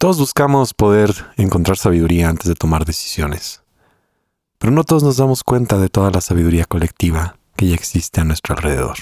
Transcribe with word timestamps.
Todos 0.00 0.20
buscamos 0.20 0.74
poder 0.74 1.12
encontrar 1.36 1.76
sabiduría 1.76 2.28
antes 2.28 2.46
de 2.46 2.54
tomar 2.54 2.84
decisiones, 2.84 3.64
pero 4.60 4.72
no 4.72 4.84
todos 4.84 5.02
nos 5.02 5.16
damos 5.16 5.42
cuenta 5.42 5.76
de 5.76 5.88
toda 5.88 6.12
la 6.12 6.20
sabiduría 6.20 6.66
colectiva 6.66 7.36
que 7.56 7.66
ya 7.66 7.74
existe 7.74 8.20
a 8.20 8.24
nuestro 8.24 8.54
alrededor. 8.54 8.96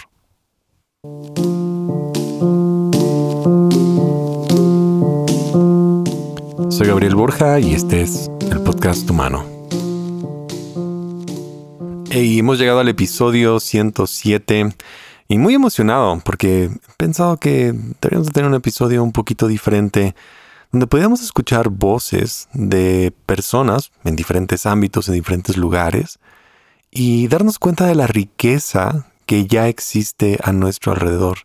Soy 6.70 6.86
Gabriel 6.86 7.14
Borja 7.14 7.60
y 7.60 7.74
este 7.74 8.00
es 8.00 8.30
el 8.50 8.62
podcast 8.62 9.10
humano. 9.10 9.44
Hemos 12.10 12.58
llegado 12.58 12.80
al 12.80 12.88
episodio 12.88 13.60
107 13.60 14.74
y 15.28 15.36
muy 15.36 15.52
emocionado 15.52 16.22
porque 16.24 16.64
he 16.64 16.70
pensado 16.96 17.36
que 17.36 17.74
deberíamos 18.00 18.32
tener 18.32 18.48
un 18.48 18.54
episodio 18.54 19.04
un 19.04 19.12
poquito 19.12 19.46
diferente 19.46 20.14
donde 20.72 20.86
podíamos 20.86 21.22
escuchar 21.22 21.68
voces 21.68 22.48
de 22.52 23.12
personas 23.26 23.92
en 24.04 24.16
diferentes 24.16 24.66
ámbitos, 24.66 25.08
en 25.08 25.14
diferentes 25.14 25.56
lugares, 25.56 26.18
y 26.90 27.28
darnos 27.28 27.58
cuenta 27.58 27.86
de 27.86 27.94
la 27.94 28.06
riqueza 28.06 29.06
que 29.26 29.46
ya 29.46 29.68
existe 29.68 30.38
a 30.42 30.52
nuestro 30.52 30.92
alrededor. 30.92 31.38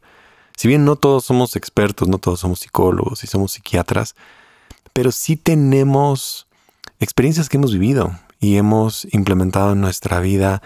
Si 0.56 0.68
bien 0.68 0.86
no 0.86 0.96
todos 0.96 1.26
somos 1.26 1.56
expertos, 1.56 2.08
no 2.08 2.20
todos 2.20 2.40
somos 2.40 2.60
psicólogos 2.60 3.24
y 3.24 3.28
somos 3.28 3.54
psiquiatras, 3.54 4.16
pero 4.94 5.12
sí 5.12 5.36
tenemos 5.36 6.48
experiencias 7.00 7.50
que 7.50 7.58
hemos 7.58 7.74
vivido 7.74 8.18
y 8.40 8.58
hemos 8.58 9.08
implementado 9.12 9.74
en 9.74 9.82
nuestra 9.82 10.20
vida 10.20 10.62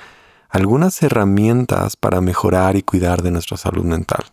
algunas 0.50 1.02
herramientas 1.04 1.96
para 1.96 2.22
mejorar 2.22 2.76
y 2.76 2.84
cuidar 2.84 3.22
de 3.22 3.32
nuestra 3.32 3.58
salud 3.58 3.84
mental. 3.84 4.26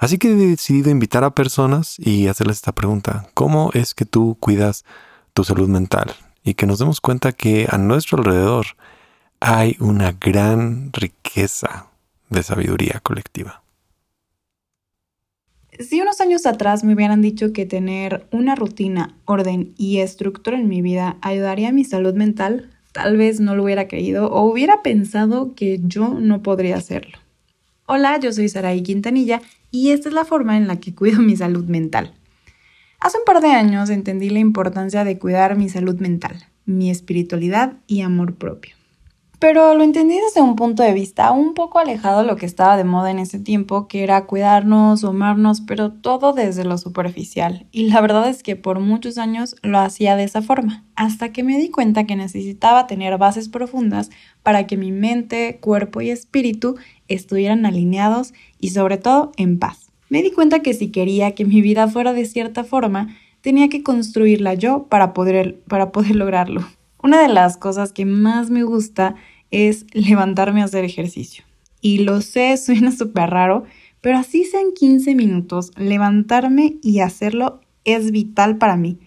Así 0.00 0.16
que 0.16 0.32
he 0.32 0.34
decidido 0.34 0.90
invitar 0.90 1.24
a 1.24 1.34
personas 1.34 1.98
y 1.98 2.26
hacerles 2.26 2.56
esta 2.56 2.72
pregunta. 2.72 3.28
¿Cómo 3.34 3.70
es 3.74 3.94
que 3.94 4.06
tú 4.06 4.38
cuidas 4.40 4.86
tu 5.34 5.44
salud 5.44 5.68
mental? 5.68 6.14
Y 6.42 6.54
que 6.54 6.64
nos 6.64 6.78
demos 6.78 7.02
cuenta 7.02 7.32
que 7.32 7.66
a 7.70 7.76
nuestro 7.76 8.16
alrededor 8.16 8.64
hay 9.40 9.76
una 9.78 10.12
gran 10.12 10.90
riqueza 10.94 11.88
de 12.30 12.42
sabiduría 12.42 13.00
colectiva. 13.02 13.62
Si 15.78 16.00
unos 16.00 16.22
años 16.22 16.46
atrás 16.46 16.82
me 16.82 16.94
hubieran 16.94 17.20
dicho 17.20 17.52
que 17.52 17.66
tener 17.66 18.26
una 18.30 18.54
rutina, 18.54 19.14
orden 19.26 19.74
y 19.76 19.98
estructura 19.98 20.58
en 20.58 20.68
mi 20.68 20.80
vida 20.80 21.18
ayudaría 21.20 21.68
a 21.68 21.72
mi 21.72 21.84
salud 21.84 22.14
mental, 22.14 22.70
tal 22.92 23.18
vez 23.18 23.38
no 23.38 23.54
lo 23.54 23.64
hubiera 23.64 23.86
creído 23.86 24.30
o 24.30 24.50
hubiera 24.50 24.80
pensado 24.80 25.54
que 25.54 25.78
yo 25.82 26.08
no 26.18 26.42
podría 26.42 26.76
hacerlo. 26.76 27.18
Hola, 27.84 28.18
yo 28.18 28.32
soy 28.32 28.48
Saraí 28.48 28.82
Quintanilla 28.82 29.42
y 29.70 29.90
esta 29.90 30.08
es 30.08 30.14
la 30.14 30.24
forma 30.24 30.56
en 30.56 30.66
la 30.66 30.80
que 30.80 30.94
cuido 30.94 31.20
mi 31.20 31.36
salud 31.36 31.64
mental. 31.64 32.14
Hace 33.00 33.18
un 33.18 33.24
par 33.24 33.40
de 33.40 33.48
años 33.48 33.88
entendí 33.90 34.28
la 34.30 34.40
importancia 34.40 35.04
de 35.04 35.18
cuidar 35.18 35.56
mi 35.56 35.68
salud 35.68 35.98
mental, 36.00 36.44
mi 36.66 36.90
espiritualidad 36.90 37.78
y 37.86 38.02
amor 38.02 38.34
propio. 38.34 38.79
Pero 39.40 39.74
lo 39.74 39.82
entendí 39.82 40.18
desde 40.20 40.42
un 40.42 40.54
punto 40.54 40.82
de 40.82 40.92
vista 40.92 41.32
un 41.32 41.54
poco 41.54 41.78
alejado 41.78 42.20
de 42.20 42.26
lo 42.26 42.36
que 42.36 42.44
estaba 42.44 42.76
de 42.76 42.84
moda 42.84 43.10
en 43.10 43.18
ese 43.18 43.38
tiempo, 43.38 43.88
que 43.88 44.02
era 44.02 44.26
cuidarnos, 44.26 45.02
amarnos, 45.02 45.62
pero 45.62 45.90
todo 45.90 46.34
desde 46.34 46.66
lo 46.66 46.76
superficial. 46.76 47.66
Y 47.72 47.88
la 47.88 48.02
verdad 48.02 48.28
es 48.28 48.42
que 48.42 48.56
por 48.56 48.80
muchos 48.80 49.16
años 49.16 49.56
lo 49.62 49.78
hacía 49.78 50.14
de 50.14 50.24
esa 50.24 50.42
forma, 50.42 50.84
hasta 50.94 51.32
que 51.32 51.42
me 51.42 51.56
di 51.56 51.70
cuenta 51.70 52.04
que 52.04 52.16
necesitaba 52.16 52.86
tener 52.86 53.16
bases 53.16 53.48
profundas 53.48 54.10
para 54.42 54.66
que 54.66 54.76
mi 54.76 54.92
mente, 54.92 55.58
cuerpo 55.58 56.02
y 56.02 56.10
espíritu 56.10 56.76
estuvieran 57.08 57.64
alineados 57.64 58.34
y 58.58 58.70
sobre 58.70 58.98
todo 58.98 59.32
en 59.38 59.58
paz. 59.58 59.90
Me 60.10 60.20
di 60.20 60.32
cuenta 60.32 60.60
que 60.60 60.74
si 60.74 60.90
quería 60.90 61.34
que 61.34 61.46
mi 61.46 61.62
vida 61.62 61.88
fuera 61.88 62.12
de 62.12 62.26
cierta 62.26 62.62
forma, 62.62 63.16
tenía 63.40 63.70
que 63.70 63.82
construirla 63.82 64.52
yo 64.52 64.84
para 64.90 65.14
poder, 65.14 65.60
para 65.66 65.92
poder 65.92 66.16
lograrlo. 66.16 66.66
Una 67.02 67.22
de 67.22 67.28
las 67.28 67.56
cosas 67.56 67.92
que 67.92 68.04
más 68.04 68.50
me 68.50 68.62
gusta 68.62 69.14
es 69.50 69.86
levantarme 69.92 70.62
a 70.62 70.64
hacer 70.64 70.84
ejercicio. 70.84 71.44
Y 71.80 71.98
lo 71.98 72.20
sé, 72.20 72.56
suena 72.58 72.92
súper 72.92 73.30
raro, 73.30 73.64
pero 74.00 74.18
así 74.18 74.44
sean 74.44 74.72
15 74.74 75.14
minutos, 75.14 75.72
levantarme 75.76 76.76
y 76.82 77.00
hacerlo 77.00 77.60
es 77.84 78.12
vital 78.12 78.58
para 78.58 78.76
mí. 78.76 78.98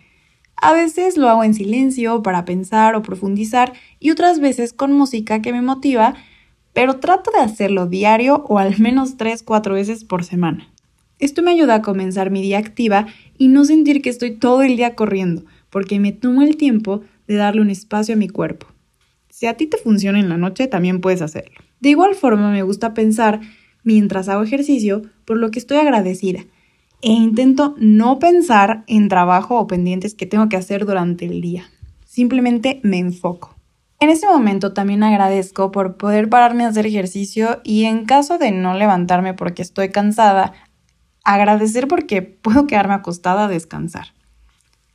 A 0.55 0.73
veces 0.73 1.17
lo 1.17 1.29
hago 1.29 1.43
en 1.43 1.53
silencio 1.53 2.23
para 2.23 2.45
pensar 2.45 2.95
o 2.95 3.01
profundizar 3.01 3.73
y 3.99 4.11
otras 4.11 4.39
veces 4.39 4.71
con 4.71 4.93
música 4.93 5.41
que 5.41 5.51
me 5.51 5.61
motiva 5.61 6.15
pero 6.73 6.99
trato 6.99 7.31
de 7.31 7.39
hacerlo 7.39 7.85
diario 7.85 8.43
o 8.47 8.59
al 8.59 8.77
menos 8.79 9.17
3-4 9.17 9.73
veces 9.73 10.03
por 10.03 10.23
semana. 10.23 10.67
Esto 11.19 11.41
me 11.41 11.51
ayuda 11.51 11.75
a 11.75 11.81
comenzar 11.81 12.31
mi 12.31 12.41
día 12.41 12.57
activa 12.57 13.07
y 13.37 13.47
no 13.47 13.63
sentir 13.63 14.01
que 14.01 14.09
estoy 14.09 14.31
todo 14.31 14.63
el 14.63 14.75
día 14.75 14.95
corriendo, 14.95 15.45
porque 15.69 15.99
me 15.99 16.11
tomo 16.11 16.41
el 16.41 16.57
tiempo 16.57 17.01
de 17.27 17.35
darle 17.35 17.61
un 17.61 17.69
espacio 17.69 18.15
a 18.15 18.17
mi 18.17 18.29
cuerpo. 18.29 18.67
Si 19.29 19.47
a 19.47 19.55
ti 19.55 19.67
te 19.67 19.77
funciona 19.77 20.19
en 20.19 20.29
la 20.29 20.37
noche, 20.37 20.67
también 20.67 21.01
puedes 21.01 21.21
hacerlo. 21.21 21.55
De 21.79 21.89
igual 21.89 22.15
forma, 22.15 22.51
me 22.51 22.63
gusta 22.63 22.93
pensar, 22.93 23.41
mientras 23.83 24.29
hago 24.29 24.43
ejercicio, 24.43 25.01
por 25.25 25.37
lo 25.37 25.51
que 25.51 25.59
estoy 25.59 25.77
agradecida, 25.77 26.41
e 27.01 27.11
intento 27.11 27.75
no 27.77 28.19
pensar 28.19 28.83
en 28.87 29.09
trabajo 29.09 29.59
o 29.59 29.67
pendientes 29.67 30.15
que 30.15 30.25
tengo 30.25 30.47
que 30.49 30.55
hacer 30.55 30.85
durante 30.85 31.25
el 31.25 31.41
día. 31.41 31.65
Simplemente 32.05 32.79
me 32.83 32.99
enfoco. 32.99 33.55
En 33.99 34.09
ese 34.09 34.27
momento 34.27 34.73
también 34.73 35.01
agradezco 35.01 35.71
por 35.71 35.97
poder 35.97 36.29
pararme 36.29 36.65
a 36.65 36.67
hacer 36.67 36.85
ejercicio 36.85 37.61
y 37.63 37.85
en 37.85 38.05
caso 38.05 38.37
de 38.37 38.51
no 38.51 38.73
levantarme 38.73 39.33
porque 39.33 39.61
estoy 39.61 39.89
cansada, 39.89 40.53
agradecer 41.23 41.87
porque 41.87 42.21
puedo 42.21 42.67
quedarme 42.67 42.93
acostada 42.93 43.45
a 43.45 43.47
descansar. 43.47 44.07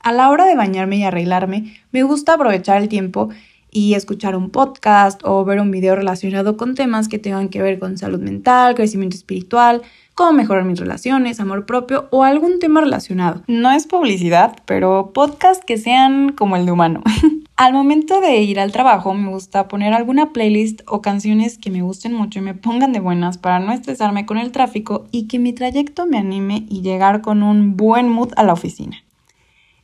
A 0.00 0.12
la 0.12 0.30
hora 0.30 0.46
de 0.46 0.56
bañarme 0.56 0.96
y 0.96 1.04
arreglarme, 1.04 1.76
me 1.92 2.02
gusta 2.02 2.34
aprovechar 2.34 2.80
el 2.80 2.88
tiempo 2.88 3.30
y 3.70 3.94
escuchar 3.94 4.36
un 4.36 4.50
podcast 4.50 5.20
o 5.24 5.44
ver 5.44 5.60
un 5.60 5.70
video 5.70 5.94
relacionado 5.94 6.56
con 6.56 6.74
temas 6.74 7.08
que 7.08 7.18
tengan 7.18 7.48
que 7.48 7.62
ver 7.62 7.78
con 7.78 7.98
salud 7.98 8.20
mental, 8.20 8.74
crecimiento 8.74 9.16
espiritual, 9.16 9.82
cómo 10.14 10.32
mejorar 10.32 10.64
mis 10.64 10.80
relaciones, 10.80 11.40
amor 11.40 11.66
propio 11.66 12.08
o 12.10 12.24
algún 12.24 12.58
tema 12.58 12.80
relacionado. 12.80 13.42
No 13.46 13.70
es 13.70 13.86
publicidad, 13.86 14.56
pero 14.64 15.12
podcasts 15.12 15.64
que 15.64 15.78
sean 15.78 16.32
como 16.32 16.56
el 16.56 16.66
de 16.66 16.72
humano. 16.72 17.02
Al 17.56 17.72
momento 17.72 18.20
de 18.20 18.36
ir 18.36 18.60
al 18.60 18.70
trabajo 18.70 19.14
me 19.14 19.30
gusta 19.30 19.66
poner 19.66 19.92
alguna 19.92 20.32
playlist 20.32 20.82
o 20.86 21.02
canciones 21.02 21.58
que 21.58 21.72
me 21.72 21.82
gusten 21.82 22.14
mucho 22.14 22.38
y 22.38 22.42
me 22.42 22.54
pongan 22.54 22.92
de 22.92 23.00
buenas 23.00 23.36
para 23.36 23.58
no 23.58 23.72
estresarme 23.72 24.26
con 24.26 24.38
el 24.38 24.52
tráfico 24.52 25.06
y 25.10 25.26
que 25.26 25.40
mi 25.40 25.52
trayecto 25.52 26.06
me 26.06 26.18
anime 26.18 26.66
y 26.68 26.82
llegar 26.82 27.20
con 27.20 27.42
un 27.42 27.76
buen 27.76 28.08
mood 28.08 28.30
a 28.36 28.44
la 28.44 28.52
oficina. 28.52 28.98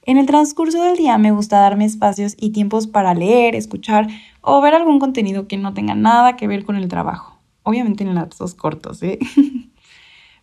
En 0.06 0.18
el 0.18 0.26
transcurso 0.26 0.82
del 0.82 0.98
día 0.98 1.16
me 1.16 1.30
gusta 1.30 1.60
darme 1.60 1.86
espacios 1.86 2.34
y 2.38 2.50
tiempos 2.50 2.86
para 2.86 3.14
leer, 3.14 3.54
escuchar 3.54 4.06
o 4.42 4.60
ver 4.60 4.74
algún 4.74 5.00
contenido 5.00 5.48
que 5.48 5.56
no 5.56 5.72
tenga 5.72 5.94
nada 5.94 6.36
que 6.36 6.46
ver 6.46 6.66
con 6.66 6.76
el 6.76 6.88
trabajo. 6.88 7.38
Obviamente 7.62 8.04
en 8.04 8.14
lapsos 8.14 8.54
cortos, 8.54 9.02
¿eh? 9.02 9.18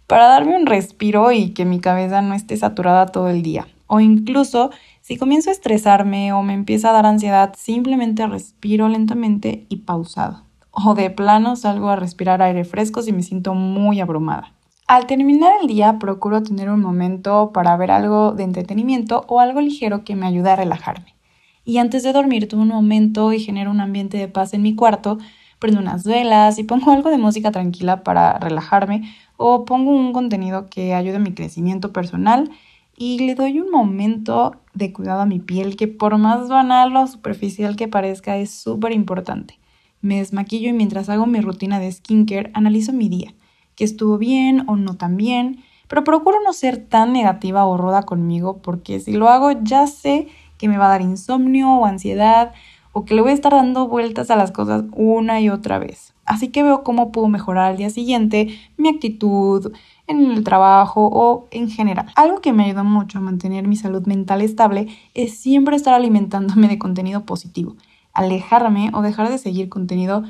para 0.07 0.25
darme 0.25 0.55
un 0.55 0.65
respiro 0.65 1.31
y 1.31 1.51
que 1.51 1.65
mi 1.65 1.79
cabeza 1.79 2.23
no 2.23 2.33
esté 2.33 2.57
saturada 2.57 3.05
todo 3.05 3.29
el 3.29 3.43
día. 3.43 3.67
O 3.85 3.99
incluso 3.99 4.71
si 5.01 5.17
comienzo 5.17 5.51
a 5.51 5.53
estresarme 5.53 6.33
o 6.33 6.41
me 6.41 6.53
empieza 6.53 6.89
a 6.89 6.93
dar 6.93 7.05
ansiedad, 7.05 7.53
simplemente 7.55 8.25
respiro 8.25 8.89
lentamente 8.89 9.67
y 9.69 9.77
pausado. 9.77 10.41
O 10.71 10.95
de 10.95 11.11
plano 11.11 11.55
salgo 11.55 11.89
a 11.89 11.95
respirar 11.97 12.41
aire 12.41 12.63
fresco 12.63 13.03
si 13.03 13.11
me 13.11 13.21
siento 13.21 13.53
muy 13.53 13.99
abrumada. 13.99 14.53
Al 14.91 15.07
terminar 15.07 15.53
el 15.61 15.69
día 15.69 15.99
procuro 15.99 16.43
tener 16.43 16.69
un 16.69 16.81
momento 16.81 17.51
para 17.53 17.77
ver 17.77 17.91
algo 17.91 18.33
de 18.33 18.43
entretenimiento 18.43 19.23
o 19.29 19.39
algo 19.39 19.61
ligero 19.61 20.03
que 20.03 20.17
me 20.17 20.27
ayude 20.27 20.49
a 20.49 20.57
relajarme. 20.57 21.15
Y 21.63 21.77
antes 21.77 22.03
de 22.03 22.11
dormir 22.11 22.49
tomo 22.49 22.63
un 22.63 22.67
momento 22.67 23.31
y 23.31 23.39
genero 23.39 23.71
un 23.71 23.79
ambiente 23.79 24.17
de 24.17 24.27
paz 24.27 24.53
en 24.53 24.61
mi 24.61 24.75
cuarto, 24.75 25.17
prendo 25.59 25.79
unas 25.79 26.03
velas 26.03 26.59
y 26.59 26.65
pongo 26.65 26.91
algo 26.91 27.09
de 27.09 27.17
música 27.17 27.51
tranquila 27.51 28.03
para 28.03 28.37
relajarme 28.39 29.09
o 29.37 29.63
pongo 29.63 29.91
un 29.91 30.11
contenido 30.11 30.69
que 30.69 30.93
ayude 30.93 31.15
a 31.15 31.19
mi 31.19 31.33
crecimiento 31.33 31.93
personal 31.93 32.51
y 32.97 33.19
le 33.19 33.35
doy 33.35 33.61
un 33.61 33.71
momento 33.71 34.57
de 34.73 34.91
cuidado 34.91 35.21
a 35.21 35.25
mi 35.25 35.39
piel 35.39 35.77
que 35.77 35.87
por 35.87 36.17
más 36.17 36.49
banal 36.49 36.93
o 36.97 37.07
superficial 37.07 37.77
que 37.77 37.87
parezca 37.87 38.35
es 38.35 38.51
súper 38.51 38.91
importante. 38.91 39.57
Me 40.01 40.17
desmaquillo 40.17 40.67
y 40.67 40.73
mientras 40.73 41.07
hago 41.07 41.27
mi 41.27 41.39
rutina 41.39 41.79
de 41.79 41.89
skincare 41.89 42.51
analizo 42.53 42.91
mi 42.91 43.07
día, 43.07 43.33
que 43.75 43.83
estuvo 43.83 44.17
bien 44.17 44.63
o 44.67 44.75
no 44.75 44.95
tan 44.95 45.17
bien, 45.17 45.63
pero 45.87 46.03
procuro 46.03 46.37
no 46.43 46.53
ser 46.53 46.77
tan 46.77 47.13
negativa 47.13 47.65
o 47.65 47.77
ruda 47.77 48.03
conmigo 48.03 48.57
porque 48.61 48.99
si 48.99 49.13
lo 49.13 49.29
hago 49.29 49.51
ya 49.63 49.87
sé 49.87 50.27
que 50.57 50.67
me 50.67 50.77
va 50.77 50.85
a 50.85 50.89
dar 50.89 51.01
insomnio 51.01 51.69
o 51.69 51.85
ansiedad 51.85 52.53
o 52.93 53.05
que 53.05 53.15
le 53.15 53.21
voy 53.21 53.31
a 53.31 53.35
estar 53.35 53.53
dando 53.53 53.87
vueltas 53.87 54.31
a 54.31 54.35
las 54.35 54.51
cosas 54.51 54.83
una 54.93 55.39
y 55.39 55.49
otra 55.49 55.79
vez. 55.79 56.13
Así 56.25 56.49
que 56.49 56.63
veo 56.63 56.83
cómo 56.83 57.11
puedo 57.11 57.27
mejorar 57.27 57.71
al 57.71 57.77
día 57.77 57.89
siguiente 57.89 58.59
mi 58.77 58.89
actitud, 58.89 59.73
en 60.11 60.31
el 60.31 60.43
trabajo 60.43 61.09
o 61.11 61.47
en 61.51 61.69
general. 61.69 62.07
Algo 62.15 62.41
que 62.41 62.53
me 62.53 62.65
ayuda 62.65 62.83
mucho 62.83 63.17
a 63.17 63.21
mantener 63.21 63.67
mi 63.67 63.75
salud 63.75 64.05
mental 64.05 64.41
estable 64.41 64.87
es 65.13 65.37
siempre 65.37 65.75
estar 65.75 65.93
alimentándome 65.93 66.67
de 66.67 66.77
contenido 66.77 67.25
positivo, 67.25 67.75
alejarme 68.13 68.91
o 68.93 69.01
dejar 69.01 69.29
de 69.29 69.37
seguir 69.37 69.69
contenido 69.69 70.23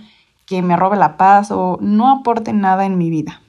que 0.45 0.61
me 0.61 0.75
robe 0.75 0.97
la 0.97 1.17
paz 1.17 1.51
o 1.51 1.77
no 1.81 2.09
aporte 2.09 2.53
nada 2.53 2.85
en 2.85 2.97
mi 2.97 3.09
vida. 3.09 3.41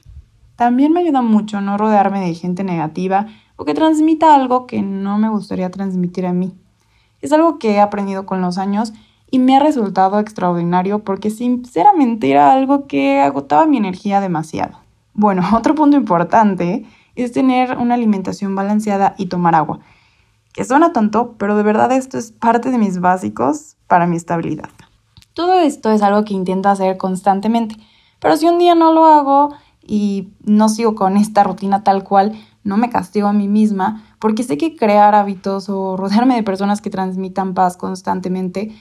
También 0.55 0.93
me 0.93 1.01
ayuda 1.01 1.21
mucho 1.21 1.61
no 1.61 1.77
rodearme 1.77 2.21
de 2.21 2.33
gente 2.33 2.63
negativa 2.63 3.27
o 3.55 3.65
que 3.65 3.73
transmita 3.73 4.35
algo 4.35 4.67
que 4.67 4.81
no 4.81 5.17
me 5.17 5.29
gustaría 5.29 5.71
transmitir 5.71 6.25
a 6.25 6.33
mí. 6.33 6.53
Es 7.21 7.31
algo 7.31 7.57
que 7.57 7.73
he 7.73 7.79
aprendido 7.79 8.25
con 8.25 8.41
los 8.41 8.57
años 8.57 8.93
y 9.31 9.39
me 9.39 9.55
ha 9.55 9.59
resultado 9.59 10.19
extraordinario 10.19 11.03
porque 11.03 11.31
sinceramente 11.31 12.29
era 12.29 12.53
algo 12.53 12.85
que 12.85 13.19
agotaba 13.19 13.65
mi 13.65 13.77
energía 13.77 14.21
demasiado. 14.21 14.77
Bueno, 15.13 15.43
otro 15.53 15.73
punto 15.75 15.97
importante 15.97 16.85
es 17.15 17.31
tener 17.31 17.77
una 17.77 17.95
alimentación 17.95 18.55
balanceada 18.55 19.15
y 19.17 19.27
tomar 19.27 19.55
agua, 19.55 19.79
que 20.53 20.65
suena 20.65 20.93
tonto, 20.93 21.35
pero 21.37 21.55
de 21.55 21.63
verdad 21.63 21.91
esto 21.91 22.17
es 22.17 22.31
parte 22.31 22.71
de 22.71 22.77
mis 22.77 22.99
básicos 22.99 23.75
para 23.87 24.05
mi 24.05 24.17
estabilidad. 24.17 24.69
Todo 25.33 25.59
esto 25.59 25.91
es 25.91 26.01
algo 26.01 26.23
que 26.25 26.33
intento 26.33 26.69
hacer 26.69 26.97
constantemente, 26.97 27.75
pero 28.19 28.37
si 28.37 28.45
un 28.45 28.59
día 28.59 28.75
no 28.75 28.93
lo 28.93 29.05
hago 29.05 29.53
y 29.81 30.29
no 30.43 30.69
sigo 30.69 30.95
con 30.95 31.17
esta 31.17 31.43
rutina 31.43 31.83
tal 31.83 32.03
cual, 32.03 32.33
no 32.63 32.77
me 32.77 32.89
castigo 32.89 33.27
a 33.27 33.33
mí 33.33 33.47
misma, 33.47 34.03
porque 34.19 34.43
sé 34.43 34.57
que 34.57 34.75
crear 34.75 35.15
hábitos 35.15 35.69
o 35.69 35.97
rodearme 35.97 36.35
de 36.35 36.43
personas 36.43 36.81
que 36.81 36.89
transmitan 36.89 37.53
paz 37.53 37.77
constantemente 37.77 38.75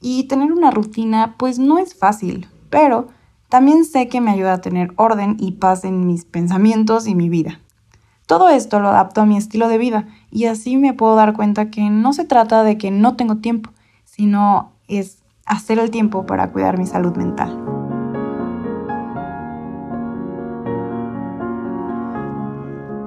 y 0.00 0.24
tener 0.24 0.52
una 0.52 0.70
rutina 0.70 1.34
pues 1.38 1.58
no 1.58 1.78
es 1.78 1.94
fácil, 1.94 2.48
pero 2.70 3.08
también 3.48 3.84
sé 3.84 4.08
que 4.08 4.20
me 4.20 4.30
ayuda 4.30 4.54
a 4.54 4.60
tener 4.60 4.92
orden 4.96 5.36
y 5.38 5.52
paz 5.52 5.84
en 5.84 6.06
mis 6.06 6.24
pensamientos 6.24 7.06
y 7.06 7.14
mi 7.14 7.28
vida. 7.28 7.60
Todo 8.26 8.48
esto 8.48 8.80
lo 8.80 8.88
adapto 8.88 9.22
a 9.22 9.26
mi 9.26 9.36
estilo 9.36 9.68
de 9.68 9.78
vida 9.78 10.06
y 10.30 10.46
así 10.46 10.76
me 10.76 10.92
puedo 10.92 11.16
dar 11.16 11.34
cuenta 11.34 11.70
que 11.70 11.88
no 11.88 12.12
se 12.12 12.24
trata 12.24 12.62
de 12.62 12.76
que 12.76 12.90
no 12.90 13.16
tengo 13.16 13.36
tiempo, 13.36 13.70
sino 14.04 14.72
es 14.86 15.17
hacer 15.48 15.78
el 15.78 15.90
tiempo 15.90 16.26
para 16.26 16.52
cuidar 16.52 16.78
mi 16.78 16.86
salud 16.86 17.16
mental. 17.16 17.50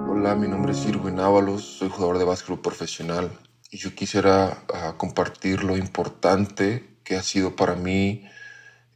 Hola, 0.10 0.36
mi 0.36 0.48
nombre 0.48 0.72
es 0.72 0.86
Irwin 0.86 1.20
Ábalos, 1.20 1.64
soy 1.64 1.90
jugador 1.90 2.18
de 2.18 2.26
básquetbol 2.26 2.62
profesional 2.62 3.32
y 3.70 3.78
yo 3.78 3.94
quisiera 3.94 4.64
ah, 4.74 4.96
compartir 4.98 5.64
lo 5.64 5.78
importante 5.78 6.98
que 7.04 7.16
ha 7.16 7.24
sido 7.24 7.56
para 7.56 7.76
mí 7.76 8.26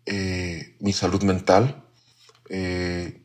eh, 0.06 0.76
mi 0.80 0.94
salud 0.94 1.24
mental. 1.24 1.84
Eh, 2.50 3.22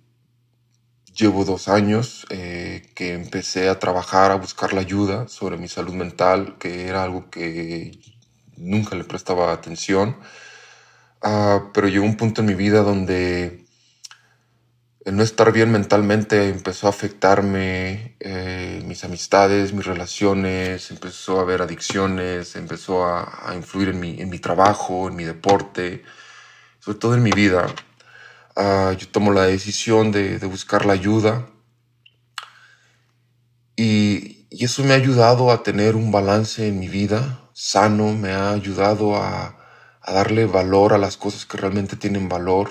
llevo 1.15 1.45
dos 1.45 1.69
años 1.69 2.27
eh, 2.31 2.91
que 2.95 3.15
empecé 3.15 3.69
a 3.69 3.79
trabajar, 3.79 4.31
a 4.31 4.37
buscar 4.37 4.73
la 4.73 4.81
ayuda 4.81 5.29
sobre 5.29 5.57
mi 5.57 5.69
salud 5.69 5.95
mental, 5.95 6.57
que 6.59 6.87
era 6.89 7.05
algo 7.05 7.31
que 7.31 8.01
nunca 8.61 8.97
le 8.97 9.05
prestaba 9.05 9.53
atención. 9.53 10.17
Ah, 11.23 11.71
pero 11.75 11.89
llegó 11.89 12.05
un 12.05 12.17
punto 12.17 12.41
en 12.43 12.47
mi 12.47 12.55
vida 12.55 12.83
donde 12.83 13.65
el 15.05 15.17
no 15.17 15.23
estar 15.23 15.51
bien 15.53 15.73
mentalmente 15.73 16.49
empezó 16.49 16.87
a 16.87 16.91
afectarme 16.91 18.17
mis 18.85 19.05
amistades, 19.05 19.73
mis 19.73 19.87
relaciones, 19.87 20.91
empezó 20.91 21.39
a 21.39 21.43
haber 21.43 21.63
adicciones, 21.63 22.57
empezó 22.57 23.07
a, 23.07 23.53
influir 23.55 23.91
en 23.91 24.01
mi, 24.01 24.21
en 24.21 24.29
mi 24.29 24.39
trabajo, 24.39 25.09
en 25.09 25.17
mi 25.17 25.25
deporte, 25.25 26.03
sobre 26.81 26.99
todo 26.99 27.15
en 27.15 27.23
mi 27.23 27.31
vida, 27.31 27.67
uh, 28.57 28.93
yo 28.93 29.09
tomo 29.09 29.33
la 29.33 29.45
decisión 29.45 30.11
de, 30.13 30.39
buscar 30.47 30.87
la 30.87 30.95
ayuda 30.95 31.47
y, 33.77 34.37
eso 34.51 34.83
me 34.83 34.95
ha 34.95 34.97
ayudado 34.97 35.53
a 35.53 35.63
tener 35.63 35.95
un 35.95 36.11
balance 36.11 36.67
en 36.67 36.81
mi 36.81 36.89
vida 36.89 37.49
sano, 37.61 38.15
me 38.15 38.33
ha 38.33 38.51
ayudado 38.51 39.17
a, 39.17 39.57
a 40.01 40.13
darle 40.13 40.47
valor 40.47 40.93
a 40.95 40.99
las 40.99 41.17
cosas 41.17 41.45
que 41.47 41.59
realmente 41.59 41.97
tienen 41.97 42.29
valor, 42.29 42.71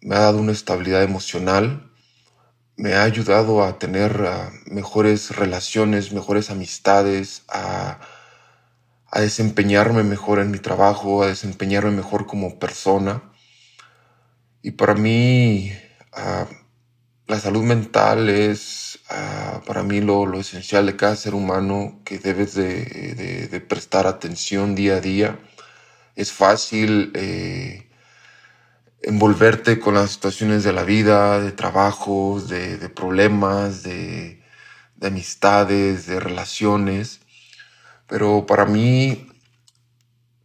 me 0.00 0.16
ha 0.16 0.20
dado 0.20 0.38
una 0.38 0.52
estabilidad 0.52 1.02
emocional, 1.02 1.90
me 2.76 2.94
ha 2.94 3.04
ayudado 3.04 3.62
a 3.64 3.78
tener 3.78 4.20
uh, 4.20 4.72
mejores 4.72 5.34
relaciones, 5.36 6.12
mejores 6.12 6.50
amistades, 6.50 7.44
a 7.48 7.98
a 9.14 9.20
desempeñarme 9.20 10.02
mejor 10.02 10.40
en 10.40 10.50
mi 10.50 10.58
trabajo, 10.58 11.22
a 11.22 11.28
desempeñarme 11.28 11.92
mejor 11.92 12.26
como 12.26 12.58
persona. 12.58 13.22
Y 14.60 14.72
para 14.72 14.94
mí, 14.94 15.70
uh, 16.16 16.52
la 17.26 17.40
salud 17.40 17.62
mental 17.62 18.28
es 18.28 19.00
uh, 19.10 19.64
para 19.64 19.82
mí 19.82 20.00
lo, 20.00 20.26
lo, 20.26 20.40
esencial 20.40 20.86
de 20.86 20.96
cada 20.96 21.16
ser 21.16 21.34
humano 21.34 22.00
que 22.04 22.18
debes 22.18 22.54
de, 22.54 23.48
de, 23.50 23.60
prestar 23.60 24.06
atención 24.06 24.74
día 24.74 24.96
a 24.96 25.00
día. 25.00 25.38
Es 26.16 26.32
fácil 26.32 27.12
eh, 27.14 27.88
envolverte 29.02 29.80
con 29.80 29.94
las 29.94 30.12
situaciones 30.12 30.64
de 30.64 30.72
la 30.72 30.84
vida, 30.84 31.40
de 31.40 31.52
trabajos, 31.52 32.48
de, 32.48 32.78
de 32.78 32.88
problemas, 32.88 33.82
de 33.82 34.42
amistades, 35.00 36.06
de 36.06 36.20
relaciones 36.20 37.20
pero 38.06 38.46
para 38.46 38.66
mí, 38.66 39.26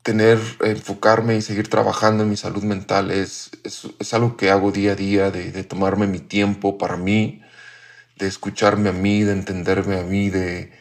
tener, 0.04 0.40
enfocarme 0.62 1.38
y 1.38 1.42
seguir 1.42 1.68
trabajando 1.70 2.24
en 2.24 2.30
mi 2.30 2.38
salud 2.38 2.64
mental 2.64 3.12
es, 3.12 3.52
es, 3.64 4.14
algo 4.14 4.38
que 4.38 4.50
hago 4.50 4.72
día 4.72 4.94
a 4.94 4.96
día, 4.96 5.32
de, 5.32 5.64
tomarme 5.64 6.08
mi 6.08 6.20
tiempo 6.20 6.78
para 6.78 6.98
mí, 6.98 7.42
de 8.18 8.28
escucharme 8.28 8.90
a 8.90 8.94
mí, 8.94 9.24
de 9.24 9.34
entenderme 9.34 10.00
a 10.00 10.04
mí, 10.04 10.30
de, 10.30 10.72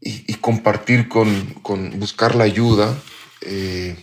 y, 0.00 0.24
y 0.32 0.34
compartir 0.34 1.08
con, 1.08 1.54
con, 1.62 1.98
buscar 1.98 2.34
la 2.34 2.44
ayuda. 2.44 2.96
Eh, 3.42 3.96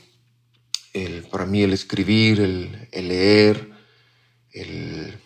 el, 0.93 1.23
para 1.23 1.45
mí 1.45 1.63
el 1.63 1.73
escribir, 1.73 2.41
el, 2.41 2.87
el 2.91 3.07
leer, 3.09 3.71
el, 4.51 5.19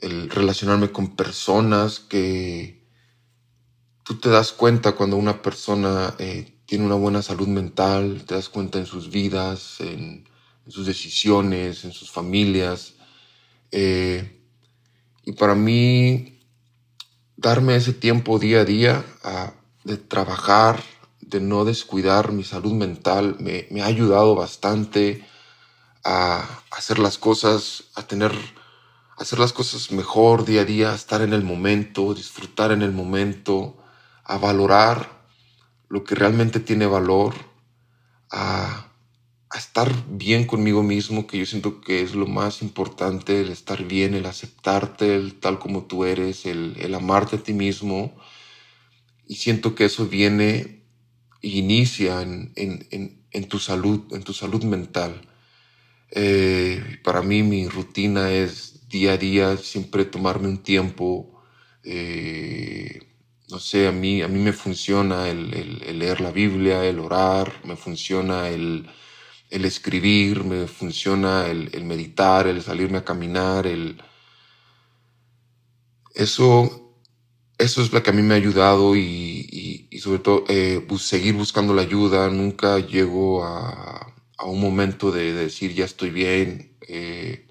el 0.00 0.30
relacionarme 0.30 0.90
con 0.92 1.16
personas 1.16 2.00
que, 2.00 2.82
tú 4.04 4.18
te 4.18 4.28
das 4.28 4.52
cuenta 4.52 4.92
cuando 4.92 5.16
una 5.16 5.42
persona 5.42 6.14
eh, 6.18 6.61
tiene 6.72 6.86
una 6.86 6.94
buena 6.94 7.20
salud 7.20 7.48
mental, 7.48 8.24
te 8.26 8.34
das 8.34 8.48
cuenta 8.48 8.78
en 8.78 8.86
sus 8.86 9.10
vidas, 9.10 9.78
en, 9.80 10.26
sus 10.66 10.86
decisiones, 10.86 11.84
en 11.84 11.92
sus 11.92 12.10
familias. 12.10 12.94
Eh, 13.70 14.40
y 15.22 15.32
para 15.32 15.54
mí, 15.54 16.40
darme 17.36 17.76
ese 17.76 17.92
tiempo 17.92 18.38
día 18.38 18.60
a 18.60 18.64
día 18.64 19.04
de 19.84 19.98
trabajar, 19.98 20.82
de 21.20 21.42
no 21.42 21.66
descuidar 21.66 22.32
mi 22.32 22.42
salud 22.42 22.72
mental, 22.72 23.36
me, 23.38 23.66
me 23.70 23.82
ha 23.82 23.86
ayudado 23.86 24.34
bastante 24.34 25.22
a 26.04 26.62
hacer 26.70 26.98
las 26.98 27.18
cosas, 27.18 27.84
a 27.96 28.06
tener, 28.06 28.32
a 28.32 29.22
hacer 29.22 29.38
las 29.38 29.52
cosas 29.52 29.92
mejor 29.92 30.46
día 30.46 30.62
a 30.62 30.64
día, 30.64 30.92
a 30.92 30.94
estar 30.94 31.20
en 31.20 31.34
el 31.34 31.44
momento, 31.44 32.14
disfrutar 32.14 32.72
en 32.72 32.80
el 32.80 32.92
momento, 32.92 33.76
a 34.24 34.38
valorar 34.38 35.21
lo 35.92 36.04
que 36.04 36.14
realmente 36.14 36.58
tiene 36.58 36.86
valor, 36.86 37.34
a, 38.30 38.88
estar 39.54 39.92
bien 40.08 40.46
conmigo 40.46 40.82
mismo, 40.82 41.26
que 41.26 41.38
yo 41.38 41.44
siento 41.44 41.82
que 41.82 42.00
es 42.00 42.14
lo 42.14 42.26
más 42.26 42.62
importante, 42.62 43.42
el 43.42 43.50
estar 43.50 43.84
bien, 43.84 44.14
el 44.14 44.24
aceptarte 44.24 45.14
el, 45.14 45.34
tal 45.34 45.58
como 45.58 45.84
tú 45.84 46.06
eres, 46.06 46.46
el, 46.46 46.94
amarte 46.94 47.36
a 47.36 47.42
ti 47.42 47.52
mismo. 47.52 48.16
Y 49.28 49.34
siento 49.34 49.74
que 49.74 49.84
eso 49.84 50.06
viene 50.06 50.82
e 51.42 51.48
inicia 51.48 52.22
en, 52.22 52.52
en, 52.56 52.86
en, 52.90 53.26
en, 53.30 53.44
tu 53.48 53.58
salud, 53.58 54.00
en 54.14 54.22
tu 54.22 54.32
salud 54.32 54.64
mental. 54.64 55.28
Eh, 56.10 57.00
para 57.04 57.20
mí 57.20 57.42
mi 57.42 57.68
rutina 57.68 58.30
es 58.30 58.88
día 58.88 59.12
a 59.12 59.18
día 59.18 59.58
siempre 59.58 60.06
tomarme 60.06 60.48
un 60.48 60.62
tiempo 60.62 61.38
eh, 61.84 63.11
no 63.52 63.58
sé, 63.60 63.86
a 63.86 63.92
mí, 63.92 64.22
a 64.22 64.28
mí 64.28 64.38
me 64.38 64.54
funciona 64.54 65.28
el, 65.28 65.50
leer 65.98 66.22
la 66.22 66.32
Biblia, 66.32 66.84
el 66.84 66.98
orar, 66.98 67.52
me 67.64 67.76
funciona 67.76 68.48
el, 68.48 68.88
escribir, 69.50 70.42
me 70.44 70.66
funciona 70.66 71.46
el, 71.46 71.84
meditar, 71.84 72.46
el 72.46 72.62
salirme 72.62 72.98
a 72.98 73.04
caminar, 73.04 73.66
el... 73.66 74.02
Eso, 76.14 76.96
eso 77.58 77.82
es 77.82 77.92
lo 77.92 78.02
que 78.02 78.10
a 78.10 78.12
mí 78.14 78.22
me 78.22 78.34
ha 78.34 78.38
ayudado 78.38 78.96
y, 78.96 79.88
sobre 80.00 80.20
todo 80.20 80.44
eh, 80.48 80.86
seguir 80.98 81.34
buscando 81.34 81.74
la 81.74 81.82
ayuda. 81.82 82.30
Nunca 82.30 82.78
llego 82.78 83.44
a, 83.44 84.14
un 84.44 84.60
momento 84.60 85.10
de, 85.12 85.32
de, 85.34 85.44
decir 85.44 85.74
ya 85.74 85.84
estoy 85.84 86.10
bien. 86.10 86.78
Eh, 86.88 87.48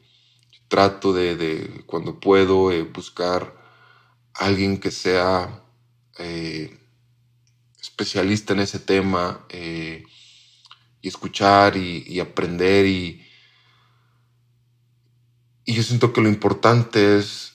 trato 0.68 1.14
de, 1.14 1.36
de, 1.36 1.84
cuando 1.86 2.20
puedo, 2.20 2.72
eh, 2.72 2.84
buscar 2.84 3.56
a 4.34 4.46
alguien 4.46 4.80
que 4.80 4.92
sea 4.92 5.61
eh, 6.20 6.78
especialista 7.82 8.54
en 8.54 8.60
ese 8.60 8.80
tema 8.80 9.46
eh, 9.50 10.04
y 11.02 11.08
escuchar 11.08 11.78
y, 11.78 12.20
aprender 12.20 12.86
y, 12.86 13.26
y, 15.66 15.74
yo 15.74 15.84
siento 15.84 16.14
que 16.14 16.22
lo 16.22 16.30
importante 16.30 17.18
es 17.18 17.54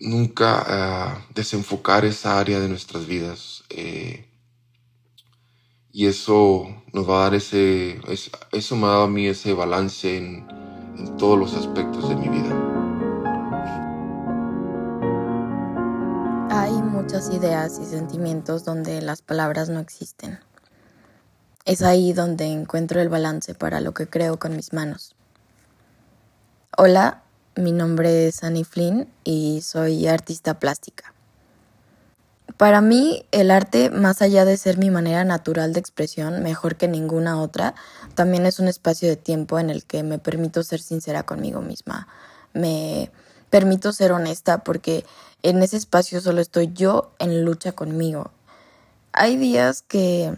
nunca 0.00 1.22
uh, 1.28 1.34
desenfocar 1.34 2.04
esa 2.04 2.38
área 2.38 2.60
de 2.60 2.68
nuestras 2.68 3.06
vidas 3.06 3.64
eh, 3.70 4.28
y 5.92 6.06
eso 6.06 6.66
nos 6.92 7.08
va 7.08 7.18
a 7.18 7.22
dar 7.24 7.34
ese, 7.34 8.00
es, 8.08 8.30
eso 8.52 8.76
me 8.76 8.86
ha 8.86 8.90
dado 8.90 9.04
a 9.04 9.08
mí 9.08 9.26
ese 9.26 9.54
balance 9.54 10.16
en 10.16 10.46
todos 11.18 11.38
los 11.38 11.54
aspectos 11.54 12.08
de 12.08 12.16
mi 12.16 12.28
vida. 12.28 12.73
Hay 16.50 16.72
muchas 16.72 17.30
ideas 17.30 17.78
y 17.82 17.86
sentimientos 17.86 18.64
donde 18.64 19.00
las 19.02 19.22
palabras 19.22 19.68
no 19.68 19.80
existen. 19.80 20.38
Es 21.64 21.82
ahí 21.82 22.12
donde 22.12 22.46
encuentro 22.46 23.00
el 23.00 23.08
balance 23.08 23.54
para 23.54 23.80
lo 23.80 23.94
que 23.94 24.06
creo 24.06 24.38
con 24.38 24.56
mis 24.56 24.72
manos. 24.72 25.16
Hola, 26.76 27.22
mi 27.56 27.72
nombre 27.72 28.26
es 28.28 28.44
Annie 28.44 28.64
Flynn 28.64 29.08
y 29.24 29.62
soy 29.62 30.06
artista 30.06 30.58
plástica. 30.58 31.14
Para 32.56 32.80
mí, 32.80 33.26
el 33.32 33.50
arte, 33.50 33.90
más 33.90 34.22
allá 34.22 34.44
de 34.44 34.56
ser 34.56 34.78
mi 34.78 34.90
manera 34.90 35.24
natural 35.24 35.72
de 35.72 35.80
expresión, 35.80 36.42
mejor 36.42 36.76
que 36.76 36.86
ninguna 36.86 37.40
otra, 37.40 37.74
también 38.14 38.46
es 38.46 38.60
un 38.60 38.68
espacio 38.68 39.08
de 39.08 39.16
tiempo 39.16 39.58
en 39.58 39.70
el 39.70 39.84
que 39.84 40.02
me 40.02 40.18
permito 40.18 40.62
ser 40.62 40.80
sincera 40.80 41.24
conmigo 41.24 41.62
misma. 41.62 42.06
Me 42.52 43.10
permito 43.50 43.92
ser 43.92 44.12
honesta 44.12 44.64
porque 44.64 45.04
en 45.44 45.62
ese 45.62 45.76
espacio 45.76 46.20
solo 46.22 46.40
estoy 46.40 46.72
yo 46.72 47.12
en 47.18 47.44
lucha 47.44 47.72
conmigo. 47.72 48.30
Hay 49.12 49.36
días 49.36 49.82
que 49.82 50.34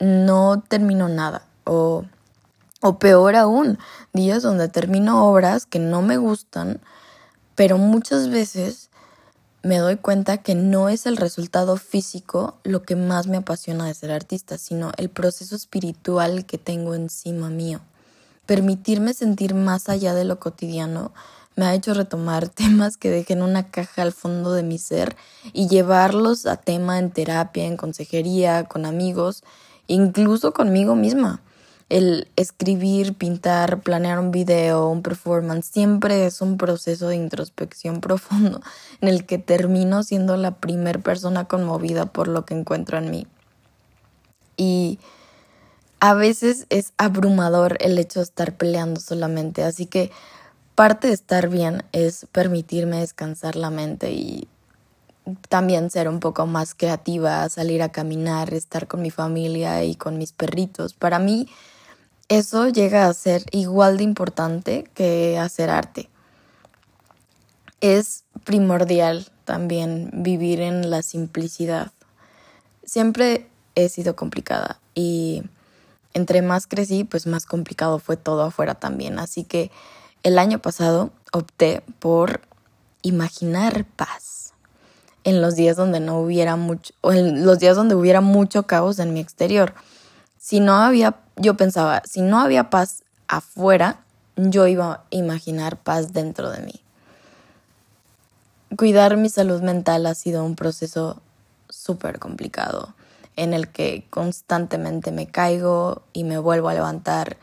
no 0.00 0.62
termino 0.66 1.08
nada 1.08 1.46
o, 1.64 2.04
o 2.80 2.98
peor 2.98 3.36
aún, 3.36 3.78
días 4.12 4.42
donde 4.42 4.68
termino 4.68 5.26
obras 5.26 5.64
que 5.64 5.78
no 5.78 6.02
me 6.02 6.16
gustan, 6.16 6.80
pero 7.54 7.78
muchas 7.78 8.28
veces 8.30 8.90
me 9.62 9.78
doy 9.78 9.96
cuenta 9.96 10.38
que 10.38 10.56
no 10.56 10.88
es 10.88 11.06
el 11.06 11.16
resultado 11.16 11.76
físico 11.76 12.58
lo 12.64 12.82
que 12.82 12.96
más 12.96 13.28
me 13.28 13.36
apasiona 13.36 13.86
de 13.86 13.94
ser 13.94 14.10
artista, 14.10 14.58
sino 14.58 14.90
el 14.96 15.08
proceso 15.08 15.54
espiritual 15.54 16.46
que 16.46 16.58
tengo 16.58 16.96
encima 16.96 17.48
mío. 17.48 17.80
Permitirme 18.44 19.14
sentir 19.14 19.54
más 19.54 19.88
allá 19.88 20.14
de 20.14 20.24
lo 20.24 20.40
cotidiano 20.40 21.12
me 21.58 21.66
ha 21.66 21.74
hecho 21.74 21.92
retomar 21.92 22.48
temas 22.48 22.96
que 22.96 23.10
dejé 23.10 23.32
en 23.32 23.42
una 23.42 23.68
caja 23.68 24.02
al 24.02 24.12
fondo 24.12 24.52
de 24.52 24.62
mi 24.62 24.78
ser 24.78 25.16
y 25.52 25.68
llevarlos 25.68 26.46
a 26.46 26.56
tema 26.56 27.00
en 27.00 27.10
terapia, 27.10 27.64
en 27.64 27.76
consejería, 27.76 28.64
con 28.64 28.86
amigos 28.86 29.42
incluso 29.88 30.52
conmigo 30.52 30.94
misma. 30.94 31.42
El 31.88 32.28
escribir, 32.36 33.14
pintar, 33.14 33.80
planear 33.80 34.20
un 34.20 34.30
video, 34.30 34.88
un 34.88 35.02
performance, 35.02 35.66
siempre 35.66 36.26
es 36.26 36.42
un 36.42 36.58
proceso 36.58 37.08
de 37.08 37.16
introspección 37.16 38.00
profundo 38.02 38.60
en 39.00 39.08
el 39.08 39.26
que 39.26 39.38
termino 39.38 40.04
siendo 40.04 40.36
la 40.36 40.52
primer 40.52 41.00
persona 41.00 41.46
conmovida 41.46 42.06
por 42.06 42.28
lo 42.28 42.44
que 42.44 42.54
encuentro 42.54 42.98
en 42.98 43.10
mí. 43.10 43.26
Y 44.56 45.00
a 45.98 46.14
veces 46.14 46.66
es 46.68 46.92
abrumador 46.98 47.78
el 47.80 47.98
hecho 47.98 48.20
de 48.20 48.24
estar 48.24 48.56
peleando 48.56 49.00
solamente, 49.00 49.64
así 49.64 49.86
que 49.86 50.12
parte 50.78 51.08
de 51.08 51.14
estar 51.14 51.48
bien 51.48 51.82
es 51.90 52.28
permitirme 52.30 53.00
descansar 53.00 53.56
la 53.56 53.68
mente 53.68 54.12
y 54.12 54.46
también 55.48 55.90
ser 55.90 56.08
un 56.08 56.20
poco 56.20 56.46
más 56.46 56.76
creativa, 56.76 57.48
salir 57.48 57.82
a 57.82 57.88
caminar, 57.88 58.54
estar 58.54 58.86
con 58.86 59.02
mi 59.02 59.10
familia 59.10 59.82
y 59.82 59.96
con 59.96 60.18
mis 60.18 60.30
perritos. 60.30 60.94
Para 60.94 61.18
mí 61.18 61.48
eso 62.28 62.68
llega 62.68 63.08
a 63.08 63.12
ser 63.12 63.42
igual 63.50 63.96
de 63.96 64.04
importante 64.04 64.84
que 64.94 65.36
hacer 65.36 65.68
arte. 65.68 66.08
Es 67.80 68.22
primordial 68.44 69.26
también 69.44 70.10
vivir 70.12 70.60
en 70.60 70.90
la 70.90 71.02
simplicidad. 71.02 71.90
Siempre 72.84 73.48
he 73.74 73.88
sido 73.88 74.14
complicada 74.14 74.78
y 74.94 75.42
entre 76.14 76.40
más 76.40 76.68
crecí, 76.68 77.02
pues 77.02 77.26
más 77.26 77.46
complicado 77.46 77.98
fue 77.98 78.16
todo 78.16 78.44
afuera 78.44 78.76
también. 78.76 79.18
Así 79.18 79.42
que 79.42 79.72
el 80.22 80.38
año 80.38 80.58
pasado 80.58 81.10
opté 81.32 81.82
por 81.98 82.40
imaginar 83.02 83.84
paz 83.84 84.52
en 85.24 85.42
los 85.42 85.56
días 85.56 85.76
donde 85.76 86.00
no 86.00 86.18
hubiera 86.20 86.56
mucho, 86.56 86.94
o 87.00 87.12
en 87.12 87.44
los 87.44 87.58
días 87.58 87.76
donde 87.76 87.94
hubiera 87.94 88.20
mucho 88.20 88.66
caos 88.66 88.98
en 88.98 89.12
mi 89.12 89.20
exterior. 89.20 89.74
Si 90.38 90.60
no 90.60 90.74
había, 90.74 91.16
yo 91.36 91.56
pensaba, 91.56 92.02
si 92.04 92.22
no 92.22 92.40
había 92.40 92.70
paz 92.70 93.02
afuera, 93.26 94.00
yo 94.36 94.66
iba 94.66 94.92
a 94.92 95.04
imaginar 95.10 95.76
paz 95.76 96.12
dentro 96.12 96.50
de 96.50 96.62
mí. 96.62 96.80
Cuidar 98.76 99.16
mi 99.16 99.28
salud 99.28 99.60
mental 99.62 100.06
ha 100.06 100.14
sido 100.14 100.44
un 100.44 100.56
proceso 100.56 101.20
súper 101.68 102.18
complicado 102.18 102.94
en 103.36 103.52
el 103.52 103.68
que 103.68 104.06
constantemente 104.10 105.12
me 105.12 105.26
caigo 105.26 106.02
y 106.12 106.24
me 106.24 106.38
vuelvo 106.38 106.68
a 106.68 106.74
levantar. 106.74 107.36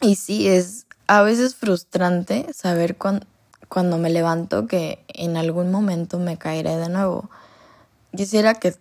Y 0.00 0.14
sí, 0.14 0.48
es 0.48 0.86
a 1.10 1.22
veces 1.22 1.56
frustrante 1.56 2.52
saber 2.52 2.96
cuándo 2.96 3.26
cuando 3.68 3.98
me 3.98 4.10
levanto 4.10 4.68
que 4.68 5.04
en 5.08 5.36
algún 5.36 5.72
momento 5.72 6.18
me 6.18 6.38
caeré 6.38 6.76
de 6.76 6.88
nuevo. 6.88 7.30
Quisiera 8.16 8.54
que 8.54 8.76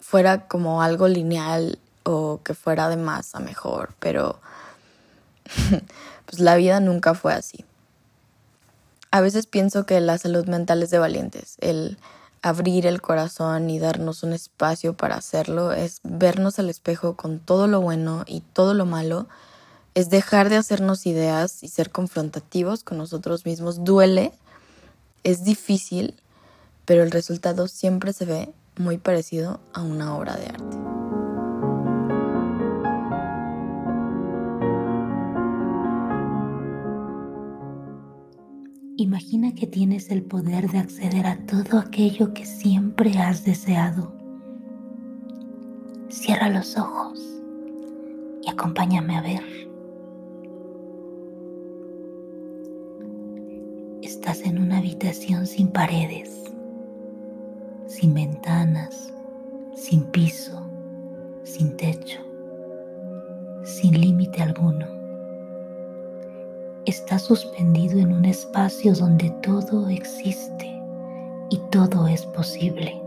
fuera 0.00 0.48
como 0.48 0.82
algo 0.82 1.06
lineal 1.06 1.78
o 2.02 2.40
que 2.42 2.54
fuera 2.54 2.88
de 2.88 2.96
más 2.96 3.34
a 3.34 3.40
mejor, 3.40 3.94
pero 3.98 4.40
pues 6.26 6.40
la 6.40 6.56
vida 6.56 6.80
nunca 6.80 7.12
fue 7.12 7.34
así. 7.34 7.66
A 9.10 9.20
veces 9.20 9.46
pienso 9.46 9.84
que 9.84 10.00
la 10.00 10.16
salud 10.16 10.46
mental 10.46 10.82
es 10.82 10.88
de 10.88 10.98
valientes. 10.98 11.56
El 11.60 11.98
abrir 12.40 12.86
el 12.86 13.02
corazón 13.02 13.68
y 13.68 13.78
darnos 13.78 14.22
un 14.22 14.32
espacio 14.32 14.94
para 14.94 15.16
hacerlo 15.16 15.72
es 15.72 16.00
vernos 16.04 16.58
al 16.58 16.70
espejo 16.70 17.16
con 17.16 17.38
todo 17.38 17.66
lo 17.66 17.82
bueno 17.82 18.24
y 18.26 18.40
todo 18.40 18.72
lo 18.72 18.86
malo 18.86 19.26
es 19.96 20.10
dejar 20.10 20.50
de 20.50 20.56
hacernos 20.56 21.06
ideas 21.06 21.62
y 21.62 21.68
ser 21.68 21.90
confrontativos 21.90 22.84
con 22.84 22.98
nosotros 22.98 23.46
mismos. 23.46 23.82
Duele, 23.82 24.30
es 25.24 25.42
difícil, 25.42 26.14
pero 26.84 27.02
el 27.02 27.10
resultado 27.10 27.66
siempre 27.66 28.12
se 28.12 28.26
ve 28.26 28.52
muy 28.76 28.98
parecido 28.98 29.58
a 29.72 29.82
una 29.82 30.14
obra 30.14 30.36
de 30.36 30.48
arte. 30.48 30.76
Imagina 38.98 39.54
que 39.54 39.66
tienes 39.66 40.10
el 40.10 40.20
poder 40.20 40.70
de 40.70 40.78
acceder 40.78 41.26
a 41.26 41.38
todo 41.46 41.78
aquello 41.78 42.34
que 42.34 42.44
siempre 42.44 43.16
has 43.16 43.44
deseado. 43.44 44.12
Cierra 46.10 46.50
los 46.50 46.76
ojos 46.76 47.18
y 48.42 48.50
acompáñame 48.50 49.16
a 49.16 49.22
ver. 49.22 49.65
Estás 54.26 54.44
en 54.44 54.58
una 54.58 54.78
habitación 54.78 55.46
sin 55.46 55.68
paredes, 55.68 56.42
sin 57.86 58.12
ventanas, 58.12 59.14
sin 59.76 60.02
piso, 60.06 60.68
sin 61.44 61.76
techo, 61.76 62.18
sin 63.62 64.00
límite 64.00 64.42
alguno. 64.42 64.84
Estás 66.86 67.22
suspendido 67.22 68.00
en 68.00 68.12
un 68.12 68.24
espacio 68.24 68.94
donde 68.94 69.30
todo 69.44 69.88
existe 69.90 70.66
y 71.50 71.58
todo 71.70 72.08
es 72.08 72.26
posible. 72.26 73.00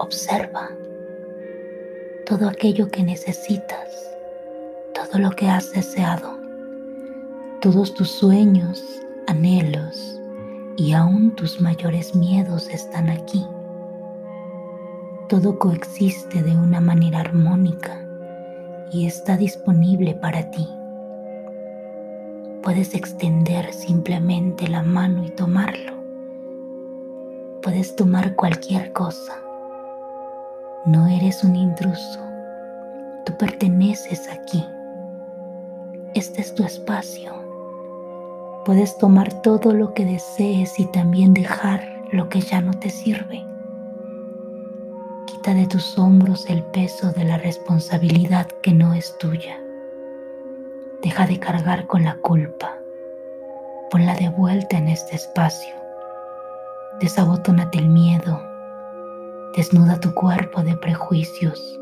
Observa 0.00 0.68
todo 2.26 2.46
aquello 2.46 2.88
que 2.88 3.02
necesitas, 3.02 4.14
todo 4.92 5.18
lo 5.18 5.30
que 5.30 5.48
has 5.48 5.72
deseado, 5.72 6.38
todos 7.62 7.94
tus 7.94 8.10
sueños 8.10 9.01
anhelos 9.26 10.20
y 10.76 10.92
aún 10.92 11.34
tus 11.36 11.60
mayores 11.60 12.14
miedos 12.14 12.68
están 12.68 13.08
aquí. 13.10 13.46
Todo 15.28 15.58
coexiste 15.58 16.42
de 16.42 16.56
una 16.56 16.80
manera 16.80 17.20
armónica 17.20 17.98
y 18.90 19.06
está 19.06 19.36
disponible 19.36 20.14
para 20.14 20.50
ti. 20.50 20.68
Puedes 22.62 22.94
extender 22.94 23.72
simplemente 23.72 24.68
la 24.68 24.82
mano 24.82 25.24
y 25.24 25.30
tomarlo. 25.30 25.92
Puedes 27.62 27.96
tomar 27.96 28.36
cualquier 28.36 28.92
cosa. 28.92 29.34
No 30.84 31.06
eres 31.06 31.42
un 31.44 31.56
intruso. 31.56 32.20
Tú 33.24 33.36
perteneces 33.38 34.28
aquí. 34.28 34.64
Este 36.14 36.40
es 36.40 36.54
tu 36.54 36.64
espacio 36.64 37.41
Puedes 38.64 38.96
tomar 38.96 39.42
todo 39.42 39.74
lo 39.74 39.92
que 39.92 40.04
desees 40.04 40.78
y 40.78 40.86
también 40.86 41.34
dejar 41.34 41.82
lo 42.12 42.28
que 42.28 42.40
ya 42.40 42.60
no 42.60 42.72
te 42.78 42.90
sirve. 42.90 43.44
Quita 45.26 45.52
de 45.52 45.66
tus 45.66 45.98
hombros 45.98 46.48
el 46.48 46.62
peso 46.62 47.10
de 47.10 47.24
la 47.24 47.38
responsabilidad 47.38 48.46
que 48.62 48.72
no 48.72 48.94
es 48.94 49.18
tuya. 49.18 49.60
Deja 51.02 51.26
de 51.26 51.40
cargar 51.40 51.88
con 51.88 52.04
la 52.04 52.18
culpa. 52.18 52.78
Ponla 53.90 54.14
de 54.14 54.28
vuelta 54.28 54.78
en 54.78 54.86
este 54.86 55.16
espacio. 55.16 55.74
Desabotónate 57.00 57.78
el 57.78 57.88
miedo. 57.88 58.40
Desnuda 59.56 59.98
tu 59.98 60.14
cuerpo 60.14 60.62
de 60.62 60.76
prejuicios. 60.76 61.80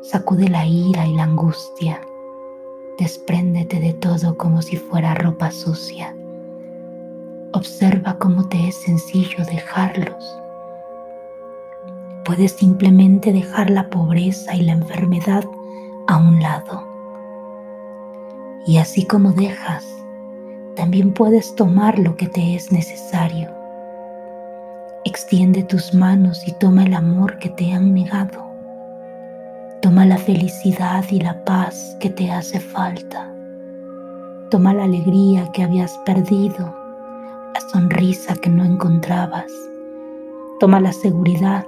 Sacude 0.00 0.48
la 0.48 0.66
ira 0.66 1.06
y 1.06 1.14
la 1.14 1.22
angustia 1.22 2.00
Despréndete 3.02 3.80
de 3.80 3.94
todo 3.94 4.36
como 4.36 4.62
si 4.62 4.76
fuera 4.76 5.14
ropa 5.14 5.50
sucia. 5.50 6.14
Observa 7.52 8.16
cómo 8.18 8.48
te 8.48 8.68
es 8.68 8.76
sencillo 8.76 9.44
dejarlos 9.44 10.42
puedes 12.24 12.52
simplemente 12.52 13.32
dejar 13.32 13.70
la 13.70 13.88
pobreza 13.90 14.54
y 14.54 14.62
la 14.62 14.72
enfermedad 14.72 15.44
a 16.06 16.16
un 16.16 16.40
lado. 16.40 16.86
Y 18.66 18.78
así 18.78 19.04
como 19.06 19.32
dejas, 19.32 19.84
también 20.76 21.12
puedes 21.12 21.54
tomar 21.56 21.98
lo 21.98 22.16
que 22.16 22.28
te 22.28 22.54
es 22.54 22.70
necesario. 22.70 23.50
Extiende 25.04 25.64
tus 25.64 25.92
manos 25.92 26.46
y 26.46 26.52
toma 26.52 26.84
el 26.84 26.94
amor 26.94 27.38
que 27.38 27.50
te 27.50 27.72
han 27.72 27.92
negado. 27.92 28.51
Toma 29.82 30.06
la 30.06 30.16
felicidad 30.16 31.04
y 31.10 31.18
la 31.18 31.44
paz 31.44 31.96
que 31.98 32.08
te 32.08 32.30
hace 32.30 32.60
falta. 32.60 33.28
Toma 34.48 34.72
la 34.72 34.84
alegría 34.84 35.50
que 35.52 35.64
habías 35.64 35.98
perdido, 36.06 36.72
la 37.52 37.60
sonrisa 37.68 38.36
que 38.36 38.48
no 38.48 38.64
encontrabas. 38.64 39.50
Toma 40.60 40.78
la 40.78 40.92
seguridad, 40.92 41.66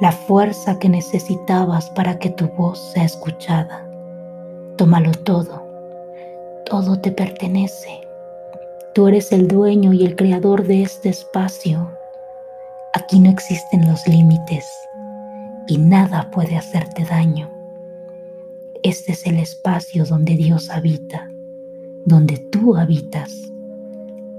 la 0.00 0.10
fuerza 0.10 0.78
que 0.78 0.88
necesitabas 0.88 1.90
para 1.90 2.18
que 2.18 2.30
tu 2.30 2.48
voz 2.56 2.78
sea 2.94 3.04
escuchada. 3.04 3.86
Tómalo 4.78 5.12
todo, 5.12 5.62
todo 6.64 6.98
te 6.98 7.12
pertenece. 7.12 8.08
Tú 8.94 9.06
eres 9.06 9.32
el 9.32 9.48
dueño 9.48 9.92
y 9.92 10.06
el 10.06 10.16
creador 10.16 10.66
de 10.66 10.80
este 10.80 11.10
espacio. 11.10 11.90
Aquí 12.94 13.20
no 13.20 13.28
existen 13.28 13.86
los 13.86 14.08
límites 14.08 14.64
y 15.68 15.78
nada 15.78 16.30
puede 16.30 16.56
hacerte 16.56 17.04
daño. 17.04 17.50
Este 18.82 19.12
es 19.12 19.26
el 19.26 19.38
espacio 19.38 20.04
donde 20.04 20.36
Dios 20.36 20.70
habita, 20.70 21.30
donde 22.04 22.38
tú 22.38 22.76
habitas. 22.76 23.32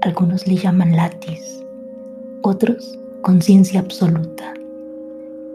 Algunos 0.02 0.46
le 0.46 0.56
llaman 0.56 0.94
latis, 0.94 1.64
otros 2.42 2.98
conciencia 3.22 3.80
absoluta. 3.80 4.54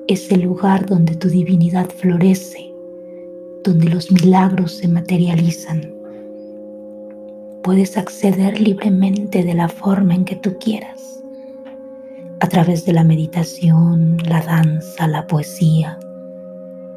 Es 0.08 0.32
el 0.32 0.42
lugar 0.42 0.86
donde 0.86 1.16
tu 1.16 1.30
divinidad 1.30 1.90
florece, 1.90 2.74
donde 3.63 3.90
los 3.90 4.12
milagros 4.12 4.74
se 4.74 4.88
materializan 4.88 6.01
puedes 7.62 7.98
acceder 7.98 8.60
libremente 8.60 9.44
de 9.44 9.54
la 9.54 9.70
forma 9.70 10.16
en 10.16 10.25
que 10.25 10.36
tú 10.36 10.58
quieras, 10.60 11.21
a 12.42 12.48
través 12.48 12.86
de 12.86 12.94
la 12.94 13.04
meditación, 13.04 14.18
la 14.26 14.42
danza, 14.42 15.08
la 15.08 15.28
poesía, 15.28 16.00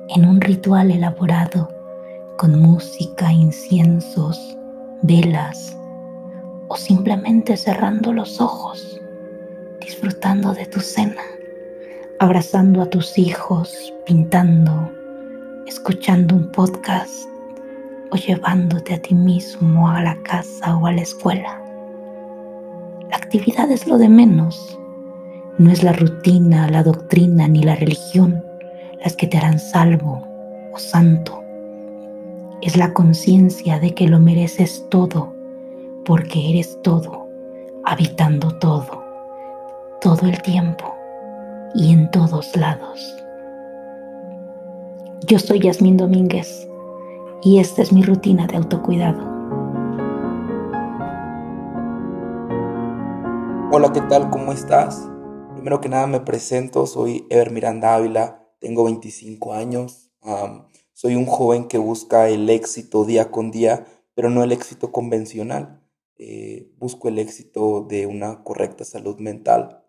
en 0.08 0.24
un 0.24 0.40
ritual 0.40 0.90
elaborado 0.90 1.68
con 2.38 2.58
música, 2.58 3.30
inciensos, 3.30 4.56
velas 5.02 5.76
o 6.68 6.76
simplemente 6.78 7.58
cerrando 7.58 8.14
los 8.14 8.40
ojos, 8.40 8.98
disfrutando 9.82 10.54
de 10.54 10.64
tu 10.64 10.80
cena, 10.80 11.20
abrazando 12.20 12.80
a 12.80 12.86
tus 12.86 13.18
hijos, 13.18 13.92
pintando, 14.06 14.90
escuchando 15.66 16.36
un 16.36 16.50
podcast 16.52 17.28
o 18.10 18.16
llevándote 18.16 18.94
a 18.94 19.02
ti 19.02 19.14
mismo 19.14 19.90
a 19.90 20.02
la 20.02 20.16
casa 20.22 20.74
o 20.78 20.86
a 20.86 20.92
la 20.92 21.02
escuela. 21.02 21.62
La 23.10 23.16
actividad 23.18 23.70
es 23.70 23.86
lo 23.86 23.98
de 23.98 24.08
menos. 24.08 24.78
No 25.56 25.70
es 25.70 25.84
la 25.84 25.92
rutina, 25.92 26.68
la 26.68 26.82
doctrina 26.82 27.46
ni 27.46 27.62
la 27.62 27.76
religión 27.76 28.44
las 29.04 29.14
que 29.14 29.28
te 29.28 29.38
harán 29.38 29.60
salvo 29.60 30.26
o 30.72 30.78
santo. 30.78 31.44
Es 32.60 32.76
la 32.76 32.92
conciencia 32.92 33.78
de 33.78 33.94
que 33.94 34.08
lo 34.08 34.18
mereces 34.18 34.84
todo 34.88 35.32
porque 36.04 36.50
eres 36.50 36.76
todo, 36.82 37.28
habitando 37.84 38.58
todo, 38.58 39.04
todo 40.00 40.26
el 40.26 40.42
tiempo 40.42 40.92
y 41.74 41.92
en 41.92 42.10
todos 42.10 42.56
lados. 42.56 43.16
Yo 45.26 45.38
soy 45.38 45.60
Yasmín 45.60 45.96
Domínguez 45.96 46.68
y 47.42 47.60
esta 47.60 47.82
es 47.82 47.92
mi 47.92 48.02
rutina 48.02 48.48
de 48.48 48.56
autocuidado. 48.56 49.22
Hola, 53.70 53.92
¿qué 53.92 54.00
tal? 54.02 54.30
¿Cómo 54.30 54.52
estás? 54.52 55.08
Primero 55.64 55.80
que 55.80 55.88
nada 55.88 56.06
me 56.06 56.20
presento, 56.20 56.86
soy 56.86 57.26
Ever 57.30 57.50
Miranda 57.50 57.94
Ávila, 57.94 58.54
tengo 58.58 58.84
25 58.84 59.54
años, 59.54 60.10
soy 60.92 61.14
un 61.14 61.24
joven 61.24 61.68
que 61.68 61.78
busca 61.78 62.28
el 62.28 62.50
éxito 62.50 63.06
día 63.06 63.30
con 63.30 63.50
día, 63.50 63.86
pero 64.12 64.28
no 64.28 64.44
el 64.44 64.52
éxito 64.52 64.92
convencional. 64.92 65.82
Eh, 66.16 66.70
busco 66.76 67.08
el 67.08 67.18
éxito 67.18 67.80
de 67.88 68.06
una 68.06 68.44
correcta 68.44 68.84
salud 68.84 69.18
mental. 69.20 69.82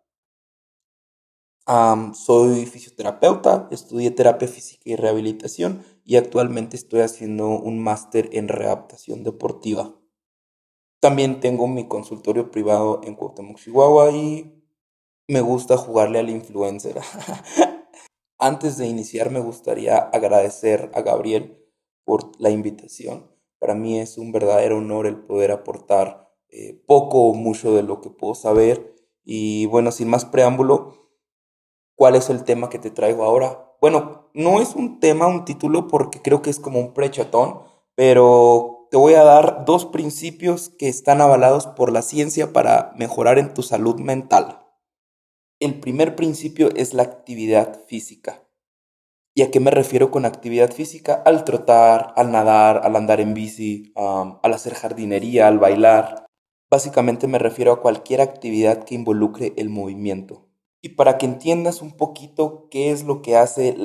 soy 2.13 2.65
fisioterapeuta, 2.67 3.67
estudié 3.69 4.11
terapia 4.11 4.47
física 4.47 4.83
y 4.85 4.95
rehabilitación 4.95 5.83
y 6.05 6.15
actualmente 6.15 6.77
estoy 6.77 7.01
haciendo 7.01 7.49
un 7.49 7.79
máster 7.79 8.29
en 8.31 8.47
readaptación 8.47 9.25
deportiva. 9.25 9.93
También 11.01 11.41
tengo 11.41 11.67
mi 11.67 11.85
consultorio 11.89 12.49
privado 12.49 13.01
en 13.03 13.15
Cuauhtémoc, 13.15 13.57
Chihuahua 13.57 14.11
y 14.11 14.54
me 15.27 15.41
gusta 15.41 15.77
jugarle 15.77 16.19
al 16.19 16.29
influencer. 16.29 16.99
Antes 18.37 18.77
de 18.77 18.87
iniciar 18.87 19.31
me 19.31 19.39
gustaría 19.39 19.97
agradecer 19.97 20.91
a 20.93 21.01
Gabriel 21.01 21.57
por 22.03 22.31
la 22.39 22.49
invitación. 22.49 23.31
Para 23.59 23.75
mí 23.75 23.99
es 23.99 24.17
un 24.17 24.31
verdadero 24.31 24.77
honor 24.77 25.07
el 25.07 25.17
poder 25.17 25.51
aportar 25.51 26.29
eh, 26.49 26.81
poco 26.85 27.27
o 27.29 27.33
mucho 27.33 27.73
de 27.75 27.83
lo 27.83 28.01
que 28.01 28.09
puedo 28.09 28.35
saber. 28.35 28.95
Y 29.23 29.65
bueno, 29.67 29.91
sin 29.91 30.09
más 30.09 30.25
preámbulo, 30.25 31.09
¿cuál 31.95 32.15
es 32.15 32.29
el 32.29 32.43
tema 32.43 32.69
que 32.69 32.79
te 32.79 32.91
traigo 32.91 33.23
ahora? 33.23 33.73
Bueno, 33.81 34.29
no 34.33 34.61
es 34.61 34.75
un 34.75 34.99
tema, 34.99 35.27
un 35.27 35.45
título, 35.45 35.87
porque 35.87 36.21
creo 36.21 36.41
que 36.41 36.49
es 36.49 36.59
como 36.59 36.79
un 36.79 36.93
prechatón, 36.93 37.61
pero 37.95 38.87
te 38.91 38.97
voy 38.97 39.15
a 39.15 39.23
dar 39.23 39.65
dos 39.65 39.85
principios 39.85 40.69
que 40.69 40.87
están 40.87 41.21
avalados 41.21 41.67
por 41.67 41.91
la 41.91 42.01
ciencia 42.01 42.53
para 42.53 42.93
mejorar 42.95 43.39
en 43.39 43.53
tu 43.53 43.63
salud 43.63 43.99
mental. 43.99 44.64
El 45.61 45.79
primer 45.79 46.17
principio 46.17 46.69
es 46.75 46.93
la 46.93 47.03
actividad 47.03 47.79
física. 47.87 48.43
¿Y 49.33 49.41
a 49.41 49.51
qué 49.51 49.61
me 49.61 49.71
refiero 49.71 50.11
con 50.11 50.25
actividad 50.25 50.73
física? 50.73 51.13
Al 51.25 51.45
trotar, 51.45 52.13
al 52.17 52.29
nadar, 52.33 52.81
al 52.83 52.93
andar 52.97 53.21
en 53.21 53.33
bici, 53.33 53.93
al 53.95 54.53
hacer 54.53 54.73
jardinería, 54.73 55.47
al 55.47 55.57
bailar. 55.57 56.25
Básicamente 56.69 57.27
me 57.27 57.39
refiero 57.39 57.71
a 57.71 57.81
cualquier 57.81 58.19
actividad 58.19 58.83
que 58.83 58.95
involucre 58.95 59.53
el 59.55 59.69
movimiento. 59.69 60.45
Y 60.81 60.89
para 60.89 61.17
que 61.17 61.25
entiendas 61.25 61.81
un 61.81 61.93
poquito 61.93 62.67
qué 62.69 62.91
es 62.91 63.05
lo 63.05 63.21
que 63.21 63.37
hace 63.37 63.75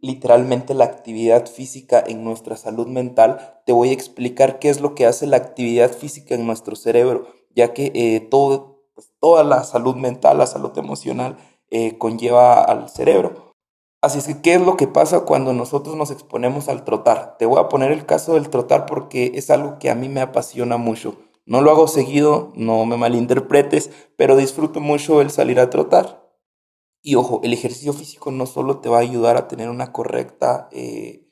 literalmente 0.00 0.74
la 0.74 0.84
actividad 0.84 1.46
física 1.46 2.02
en 2.04 2.24
nuestra 2.24 2.56
salud 2.56 2.88
mental, 2.88 3.60
te 3.64 3.72
voy 3.72 3.90
a 3.90 3.94
explicar 3.94 4.58
qué 4.58 4.68
es 4.68 4.80
lo 4.80 4.96
que 4.96 5.06
hace 5.06 5.28
la 5.28 5.36
actividad 5.36 5.92
física 5.92 6.34
en 6.34 6.44
nuestro 6.44 6.74
cerebro, 6.76 7.28
ya 7.54 7.72
que 7.72 7.92
eh, 7.94 8.20
todo, 8.20 8.69
pues, 9.00 9.12
toda 9.18 9.44
la 9.44 9.64
salud 9.64 9.96
mental, 9.96 10.36
la 10.38 10.46
salud 10.46 10.76
emocional, 10.76 11.38
eh, 11.70 11.96
conlleva 11.96 12.62
al 12.62 12.90
cerebro. 12.90 13.54
Así 14.02 14.18
es 14.18 14.26
que, 14.26 14.42
¿qué 14.42 14.54
es 14.54 14.60
lo 14.60 14.76
que 14.76 14.86
pasa 14.86 15.20
cuando 15.20 15.54
nosotros 15.54 15.96
nos 15.96 16.10
exponemos 16.10 16.68
al 16.68 16.84
trotar? 16.84 17.36
Te 17.38 17.46
voy 17.46 17.58
a 17.60 17.68
poner 17.68 17.92
el 17.92 18.04
caso 18.04 18.34
del 18.34 18.50
trotar 18.50 18.84
porque 18.84 19.32
es 19.36 19.50
algo 19.50 19.78
que 19.78 19.90
a 19.90 19.94
mí 19.94 20.10
me 20.10 20.20
apasiona 20.20 20.76
mucho. 20.76 21.16
No 21.46 21.62
lo 21.62 21.70
hago 21.70 21.88
seguido, 21.88 22.52
no 22.54 22.84
me 22.84 22.98
malinterpretes, 22.98 23.90
pero 24.16 24.36
disfruto 24.36 24.80
mucho 24.80 25.22
el 25.22 25.30
salir 25.30 25.60
a 25.60 25.70
trotar. 25.70 26.30
Y 27.02 27.14
ojo, 27.14 27.40
el 27.42 27.54
ejercicio 27.54 27.94
físico 27.94 28.30
no 28.30 28.44
solo 28.44 28.80
te 28.80 28.90
va 28.90 28.98
a 28.98 29.00
ayudar 29.00 29.38
a 29.38 29.48
tener 29.48 29.70
una 29.70 29.92
correcta 29.92 30.68
eh, 30.72 31.26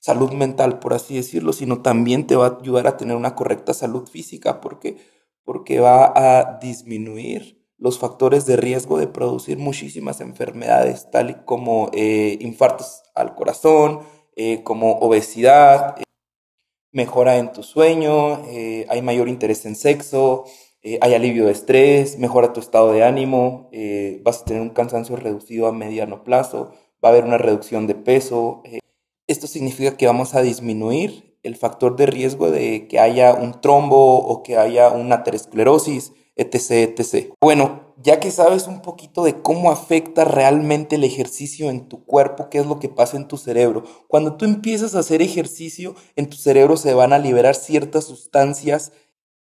salud 0.00 0.32
mental, 0.32 0.78
por 0.78 0.94
así 0.94 1.16
decirlo, 1.16 1.52
sino 1.52 1.82
también 1.82 2.26
te 2.26 2.36
va 2.36 2.46
a 2.46 2.58
ayudar 2.60 2.86
a 2.86 2.96
tener 2.96 3.16
una 3.16 3.34
correcta 3.34 3.74
salud 3.74 4.08
física, 4.08 4.60
porque, 4.60 4.96
porque 5.50 5.80
va 5.80 6.12
a 6.14 6.60
disminuir 6.60 7.60
los 7.76 7.98
factores 7.98 8.46
de 8.46 8.56
riesgo 8.56 8.98
de 8.98 9.08
producir 9.08 9.58
muchísimas 9.58 10.20
enfermedades, 10.20 11.10
tal 11.10 11.44
como 11.44 11.90
eh, 11.92 12.38
infartos 12.40 13.02
al 13.16 13.34
corazón, 13.34 13.98
eh, 14.36 14.62
como 14.62 14.92
obesidad, 14.98 15.96
mejora 16.92 17.38
en 17.38 17.52
tu 17.52 17.64
sueño, 17.64 18.42
hay 18.88 19.02
mayor 19.02 19.28
interés 19.28 19.66
en 19.66 19.74
sexo, 19.74 20.44
eh, 20.82 20.98
hay 21.02 21.12
alivio 21.12 21.44
de 21.46 21.52
estrés, 21.52 22.18
mejora 22.18 22.54
tu 22.54 22.60
estado 22.60 22.92
de 22.92 23.04
ánimo, 23.04 23.68
eh, 23.70 24.20
vas 24.24 24.40
a 24.40 24.44
tener 24.44 24.62
un 24.62 24.70
cansancio 24.70 25.14
reducido 25.16 25.66
a 25.66 25.72
mediano 25.72 26.24
plazo, 26.24 26.72
va 27.04 27.10
a 27.10 27.12
haber 27.12 27.24
una 27.24 27.36
reducción 27.36 27.86
de 27.86 27.94
peso. 27.94 28.62
Eh, 28.64 28.78
esto 29.26 29.46
significa 29.46 29.96
que 29.96 30.06
vamos 30.06 30.34
a 30.34 30.40
disminuir 30.40 31.29
el 31.42 31.56
factor 31.56 31.96
de 31.96 32.06
riesgo 32.06 32.50
de 32.50 32.86
que 32.88 32.98
haya 32.98 33.34
un 33.34 33.60
trombo 33.60 34.18
o 34.18 34.42
que 34.42 34.56
haya 34.56 34.90
una 34.90 35.16
aterosclerosis, 35.16 36.12
etc, 36.36 36.98
etc. 36.98 37.32
Bueno, 37.40 37.94
ya 38.02 38.18
que 38.18 38.30
sabes 38.30 38.66
un 38.66 38.80
poquito 38.80 39.24
de 39.24 39.42
cómo 39.42 39.70
afecta 39.70 40.24
realmente 40.24 40.96
el 40.96 41.04
ejercicio 41.04 41.68
en 41.68 41.88
tu 41.88 42.04
cuerpo, 42.04 42.48
qué 42.50 42.58
es 42.58 42.66
lo 42.66 42.78
que 42.78 42.88
pasa 42.88 43.16
en 43.16 43.28
tu 43.28 43.36
cerebro, 43.36 43.84
cuando 44.08 44.36
tú 44.36 44.44
empiezas 44.44 44.94
a 44.94 45.00
hacer 45.00 45.20
ejercicio, 45.22 45.94
en 46.16 46.28
tu 46.28 46.36
cerebro 46.36 46.76
se 46.76 46.94
van 46.94 47.12
a 47.12 47.18
liberar 47.18 47.54
ciertas 47.54 48.04
sustancias 48.04 48.92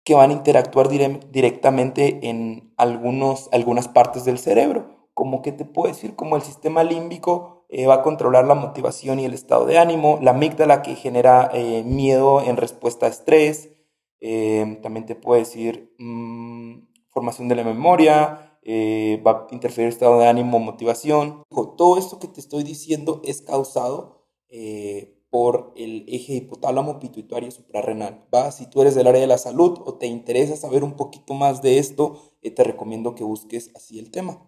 que 0.04 0.16
van 0.16 0.32
a 0.32 0.34
interactuar 0.34 0.88
directamente 0.90 2.30
en 2.30 2.74
algunos, 2.78 3.50
algunas 3.52 3.88
partes 3.88 4.24
del 4.24 4.40
cerebro, 4.40 5.10
como 5.14 5.42
que 5.42 5.52
te 5.52 5.66
puedo 5.66 5.94
decir, 5.94 6.16
como 6.16 6.36
el 6.36 6.42
sistema 6.42 6.84
límbico 6.84 7.57
eh, 7.70 7.86
va 7.86 7.96
a 7.96 8.02
controlar 8.02 8.46
la 8.46 8.56
motivación 8.56 9.20
y 9.20 9.26
el 9.26 9.34
estado 9.34 9.66
de 9.66 9.78
ánimo, 9.78 10.20
la 10.22 10.32
amígdala 10.32 10.82
que 10.82 10.96
genera 10.96 11.50
eh, 11.54 11.84
miedo 11.84 12.42
en 12.42 12.56
respuesta 12.56 13.06
a 13.06 13.10
estrés, 13.10 13.72
eh, 14.22 14.80
también 14.82 15.06
te 15.06 15.16
puede 15.16 15.42
decir 15.42 15.94
mm, 16.00 16.88
formación 17.10 17.50
de 17.50 17.56
la 17.56 17.64
memoria, 17.64 18.44
va 19.26 19.32
a 19.32 19.48
interferir 19.52 19.88
estado 19.88 20.20
de 20.20 20.28
ánimo, 20.28 20.60
motivación. 20.60 21.44
Todo 21.78 21.98
esto 21.98 22.20
que 22.20 22.28
te 22.28 22.42
estoy 22.42 22.64
diciendo 22.64 23.22
es 23.24 23.42
causado 23.42 24.28
por 25.30 25.72
el 25.78 26.04
eje 26.10 26.34
hipotálamo 26.34 27.00
pituitario 27.00 27.50
suprarrenal. 27.50 28.26
¿va? 28.34 28.52
Si 28.52 28.70
tú 28.70 28.82
eres 28.82 28.94
del 28.94 29.08
área 29.08 29.22
de 29.22 29.28
la 29.28 29.38
salud 29.38 29.80
o 29.86 29.94
te 29.94 30.08
interesa 30.08 30.58
saber 30.58 30.84
un 30.84 30.98
poquito 30.98 31.34
más 31.34 31.62
de 31.62 31.80
esto, 31.80 32.20
te 32.42 32.64
recomiendo 32.64 33.16
que 33.16 33.24
busques 33.24 33.72
así 33.74 34.00
el 34.00 34.12
tema. 34.12 34.46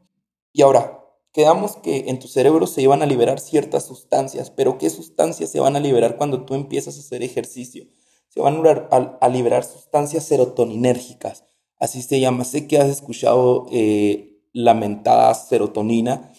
Y 0.51 0.63
ahora, 0.63 1.09
quedamos 1.34 1.78
que 1.78 2.10
en 2.10 2.20
tu 2.20 2.28
cerebro 2.28 2.68
se 2.68 2.82
iban 2.82 3.02
a 3.02 3.06
liberar 3.06 3.39
ciertas 3.39 3.86
sustancias, 3.86 4.50
pero 4.50 4.78
¿qué 4.78 4.89
sustancias 4.89 5.50
se 5.50 5.60
van 5.60 5.76
a 5.76 5.80
liberar 5.80 6.18
cuando 6.18 6.46
tú 6.46 6.56
empiezas 6.56 6.98
a 6.98 7.00
hacer 7.00 7.24
ejercicio? 7.24 7.86
Se 8.30 8.42
van 8.42 8.62
a, 8.92 9.30
liberar 9.30 9.63
sustancias 9.63 10.24
serotoninérgicas, 10.26 11.46
así 11.80 12.02
se 12.02 12.20
llama. 12.20 12.44
Sé 12.44 12.68
que 12.68 12.78
has 12.78 12.89
escuchado 12.89 13.65
eh, 13.72 14.44
la 14.54 14.74
mentada 14.74 15.34
serotonina, 15.34 16.32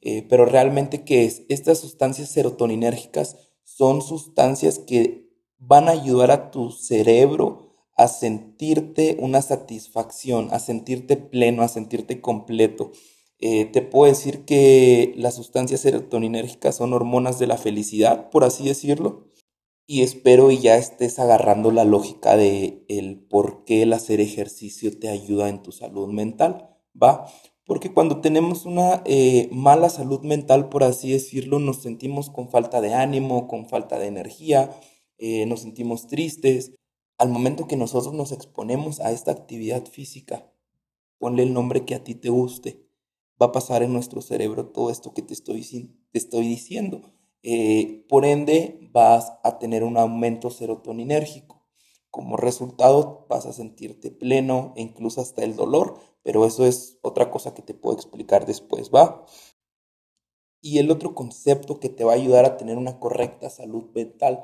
eh, 0.00 0.26
pero 0.28 0.44
realmente 0.44 1.04
¿qué 1.04 1.24
es? 1.24 1.42
Estas 1.48 1.78
sustancias 1.78 2.30
serotoninérgicas 2.30 3.36
son 3.62 4.02
sustancias 4.02 4.78
que 4.78 5.30
van 5.58 5.88
a 5.88 5.92
ayudar 5.92 6.30
a 6.30 6.50
tu 6.50 6.70
cerebro 6.70 7.66
a 7.96 8.08
sentirte 8.08 9.16
una 9.20 9.40
satisfacción, 9.40 10.48
a 10.52 10.58
sentirte 10.58 11.16
pleno, 11.16 11.62
a 11.62 11.68
sentirte 11.68 12.20
completo. 12.20 12.92
Eh, 13.38 13.66
te 13.66 13.82
puedo 13.82 14.10
decir 14.10 14.44
que 14.44 15.12
las 15.16 15.34
sustancias 15.34 15.80
serotoninérgicas 15.80 16.76
son 16.76 16.92
hormonas 16.94 17.38
de 17.38 17.46
la 17.46 17.58
felicidad, 17.58 18.30
por 18.30 18.44
así 18.44 18.64
decirlo. 18.64 19.26
Y 19.86 20.02
espero 20.02 20.50
y 20.50 20.58
ya 20.58 20.76
estés 20.76 21.18
agarrando 21.18 21.70
la 21.70 21.84
lógica 21.84 22.36
de 22.36 22.84
el 22.88 23.18
por 23.20 23.64
qué 23.64 23.82
el 23.82 23.92
hacer 23.92 24.20
ejercicio 24.20 24.98
te 24.98 25.08
ayuda 25.08 25.48
en 25.48 25.62
tu 25.62 25.70
salud 25.72 26.08
mental, 26.08 26.70
¿va? 27.00 27.26
Porque 27.64 27.92
cuando 27.92 28.20
tenemos 28.20 28.66
una 28.66 29.02
eh, 29.04 29.48
mala 29.52 29.88
salud 29.90 30.22
mental, 30.22 30.68
por 30.68 30.84
así 30.84 31.12
decirlo, 31.12 31.58
nos 31.58 31.82
sentimos 31.82 32.30
con 32.30 32.48
falta 32.50 32.80
de 32.80 32.94
ánimo, 32.94 33.48
con 33.48 33.68
falta 33.68 33.98
de 33.98 34.06
energía, 34.06 34.70
eh, 35.18 35.46
nos 35.46 35.60
sentimos 35.60 36.06
tristes. 36.08 36.72
Al 37.18 37.30
momento 37.30 37.66
que 37.68 37.76
nosotros 37.76 38.14
nos 38.14 38.32
exponemos 38.32 39.00
a 39.00 39.12
esta 39.12 39.32
actividad 39.32 39.86
física, 39.86 40.52
ponle 41.18 41.42
el 41.44 41.54
nombre 41.54 41.84
que 41.84 41.94
a 41.94 42.04
ti 42.04 42.14
te 42.14 42.28
guste 42.28 42.85
va 43.40 43.46
a 43.46 43.52
pasar 43.52 43.82
en 43.82 43.92
nuestro 43.92 44.22
cerebro 44.22 44.68
todo 44.68 44.90
esto 44.90 45.12
que 45.14 45.22
te 45.22 45.34
estoy, 45.34 45.62
te 46.10 46.18
estoy 46.18 46.46
diciendo. 46.46 47.12
Eh, 47.42 48.04
por 48.08 48.24
ende, 48.24 48.88
vas 48.92 49.32
a 49.42 49.58
tener 49.58 49.84
un 49.84 49.96
aumento 49.96 50.50
serotoninérgico. 50.50 51.64
Como 52.10 52.36
resultado, 52.36 53.26
vas 53.28 53.46
a 53.46 53.52
sentirte 53.52 54.10
pleno 54.10 54.72
e 54.76 54.82
incluso 54.82 55.20
hasta 55.20 55.44
el 55.44 55.54
dolor, 55.54 56.00
pero 56.22 56.46
eso 56.46 56.66
es 56.66 56.98
otra 57.02 57.30
cosa 57.30 57.54
que 57.54 57.62
te 57.62 57.74
puedo 57.74 57.96
explicar 57.96 58.46
después, 58.46 58.90
¿va? 58.90 59.26
Y 60.60 60.78
el 60.78 60.90
otro 60.90 61.14
concepto 61.14 61.78
que 61.78 61.88
te 61.88 62.04
va 62.04 62.12
a 62.12 62.16
ayudar 62.16 62.44
a 62.44 62.56
tener 62.56 62.78
una 62.78 62.98
correcta 62.98 63.50
salud 63.50 63.84
mental 63.94 64.42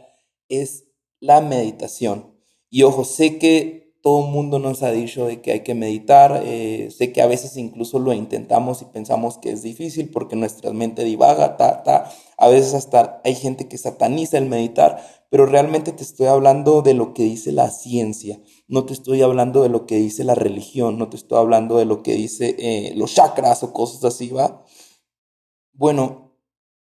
es 0.48 0.84
la 1.18 1.40
meditación. 1.40 2.38
Y 2.70 2.84
ojo, 2.84 3.04
sé 3.04 3.38
que 3.38 3.81
todo 4.02 4.24
el 4.24 4.32
mundo 4.32 4.58
nos 4.58 4.82
ha 4.82 4.90
dicho 4.90 5.26
de 5.26 5.40
que 5.40 5.52
hay 5.52 5.60
que 5.60 5.74
meditar. 5.74 6.42
Eh, 6.44 6.90
sé 6.90 7.12
que 7.12 7.22
a 7.22 7.26
veces 7.26 7.56
incluso 7.56 8.00
lo 8.00 8.12
intentamos 8.12 8.82
y 8.82 8.86
pensamos 8.86 9.38
que 9.38 9.52
es 9.52 9.62
difícil 9.62 10.10
porque 10.10 10.34
nuestra 10.34 10.72
mente 10.72 11.04
divaga, 11.04 11.56
ta, 11.56 11.84
ta. 11.84 12.10
A 12.36 12.48
veces 12.48 12.74
hasta 12.74 13.20
hay 13.24 13.36
gente 13.36 13.68
que 13.68 13.78
sataniza 13.78 14.38
el 14.38 14.46
meditar, 14.46 15.00
pero 15.30 15.46
realmente 15.46 15.92
te 15.92 16.02
estoy 16.02 16.26
hablando 16.26 16.82
de 16.82 16.94
lo 16.94 17.14
que 17.14 17.22
dice 17.22 17.52
la 17.52 17.70
ciencia. 17.70 18.40
No 18.66 18.84
te 18.86 18.92
estoy 18.92 19.22
hablando 19.22 19.62
de 19.62 19.68
lo 19.68 19.86
que 19.86 19.96
dice 19.96 20.24
la 20.24 20.34
religión, 20.34 20.98
no 20.98 21.08
te 21.08 21.16
estoy 21.16 21.38
hablando 21.38 21.76
de 21.76 21.84
lo 21.84 22.02
que 22.02 22.14
dice 22.14 22.56
eh, 22.58 22.94
los 22.96 23.14
chakras 23.14 23.62
o 23.62 23.72
cosas 23.72 24.04
así, 24.04 24.30
¿va? 24.30 24.64
Bueno, 25.74 26.32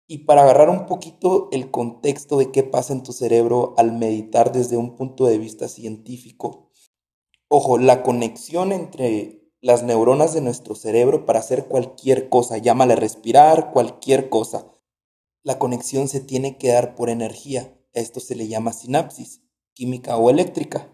y 0.07 0.19
para 0.19 0.43
agarrar 0.43 0.69
un 0.69 0.85
poquito 0.85 1.47
el 1.53 1.71
contexto 1.71 2.37
de 2.37 2.51
qué 2.51 2.63
pasa 2.63 2.91
en 2.91 3.03
tu 3.03 3.13
cerebro 3.13 3.73
al 3.77 3.93
meditar 3.93 4.51
desde 4.51 4.75
un 4.75 4.97
punto 4.97 5.25
de 5.25 5.37
vista 5.37 5.67
científico, 5.69 6.64
Ojo, 7.47 7.77
la 7.77 8.01
conexión 8.01 8.71
entre 8.71 9.51
las 9.61 9.83
neuronas 9.83 10.33
de 10.33 10.41
nuestro 10.41 10.73
cerebro 10.73 11.25
para 11.25 11.39
hacer 11.39 11.65
cualquier 11.65 12.27
cosa, 12.29 12.57
llámale 12.57 12.95
respirar, 12.95 13.71
cualquier 13.71 14.29
cosa. 14.29 14.67
La 15.43 15.59
conexión 15.59 16.07
se 16.07 16.21
tiene 16.21 16.57
que 16.57 16.69
dar 16.69 16.95
por 16.95 17.09
energía. 17.09 17.71
Esto 17.93 18.19
se 18.19 18.35
le 18.35 18.47
llama 18.47 18.73
sinapsis, 18.73 19.41
química 19.73 20.17
o 20.17 20.31
eléctrica. 20.31 20.91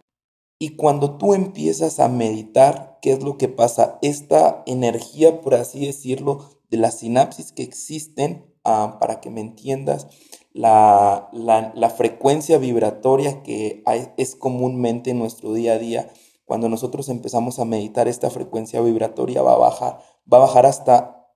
Y 0.59 0.75
cuando 0.75 1.17
tú 1.17 1.33
empiezas 1.33 1.99
a 1.99 2.09
meditar, 2.09 2.99
¿qué 3.01 3.13
es 3.13 3.23
lo 3.23 3.37
que 3.37 3.47
pasa? 3.47 3.97
Esta 4.01 4.61
energía, 4.65 5.39
por 5.39 5.55
así 5.55 5.85
decirlo, 5.85 6.49
de 6.69 6.77
las 6.77 6.99
sinapsis 6.99 7.53
que 7.53 7.63
existen, 7.63 8.53
ah, 8.65 8.97
para 8.99 9.21
que 9.21 9.29
me 9.29 9.39
entiendas, 9.39 10.07
la, 10.53 11.29
la 11.31 11.89
frecuencia 11.89 12.57
vibratoria 12.57 13.41
que 13.41 13.83
es 14.17 14.35
comúnmente 14.35 15.11
en 15.11 15.19
nuestro 15.19 15.53
día 15.53 15.73
a 15.73 15.79
día, 15.79 16.11
cuando 16.51 16.67
nosotros 16.67 17.07
empezamos 17.07 17.59
a 17.59 17.63
meditar, 17.63 18.09
esta 18.09 18.29
frecuencia 18.29 18.81
vibratoria 18.81 19.41
va 19.41 19.53
a 19.53 19.57
bajar, 19.57 20.01
va 20.29 20.35
a 20.35 20.41
bajar 20.41 20.65
hasta 20.65 21.29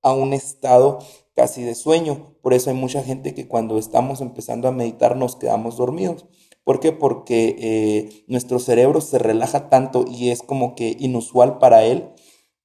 a 0.00 0.14
un 0.14 0.32
estado 0.32 1.00
casi 1.36 1.64
de 1.64 1.74
sueño. 1.74 2.34
Por 2.40 2.54
eso 2.54 2.70
hay 2.70 2.76
mucha 2.76 3.02
gente 3.02 3.34
que 3.34 3.46
cuando 3.46 3.76
estamos 3.76 4.22
empezando 4.22 4.66
a 4.66 4.72
meditar 4.72 5.18
nos 5.18 5.36
quedamos 5.36 5.76
dormidos. 5.76 6.24
¿Por 6.64 6.80
qué? 6.80 6.92
Porque 6.92 7.56
eh, 7.58 8.24
nuestro 8.26 8.58
cerebro 8.58 9.02
se 9.02 9.18
relaja 9.18 9.68
tanto 9.68 10.06
y 10.08 10.30
es 10.30 10.40
como 10.40 10.74
que 10.74 10.96
inusual 10.98 11.58
para 11.58 11.84
él 11.84 12.08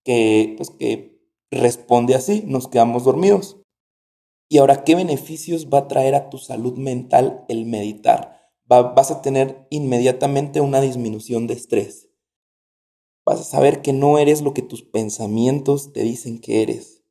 que, 0.05 0.53
pues, 0.55 0.69
que 0.69 1.19
responde 1.51 2.15
así, 2.15 2.45
nos 2.47 2.69
quedamos 2.69 3.03
dormidos. 3.03 3.57
Y 4.47 4.59
ahora, 4.59 4.85
¿qué 4.85 4.95
beneficios 4.95 5.67
va 5.67 5.79
a 5.79 5.87
traer 5.89 6.15
a 6.15 6.29
tu 6.29 6.37
salud 6.37 6.77
mental 6.77 7.43
el 7.49 7.65
meditar? 7.65 8.32
Vas 8.81 9.11
a 9.11 9.21
tener 9.21 9.67
inmediatamente 9.69 10.61
una 10.61 10.81
disminución 10.81 11.47
de 11.47 11.53
estrés. 11.53 12.09
Vas 13.25 13.39
a 13.39 13.43
saber 13.43 13.81
que 13.81 13.93
no 13.93 14.17
eres 14.17 14.41
lo 14.41 14.53
que 14.53 14.61
tus 14.61 14.83
pensamientos 14.83 15.93
te 15.93 16.01
dicen 16.01 16.39
que 16.39 16.61
eres. 16.61 17.03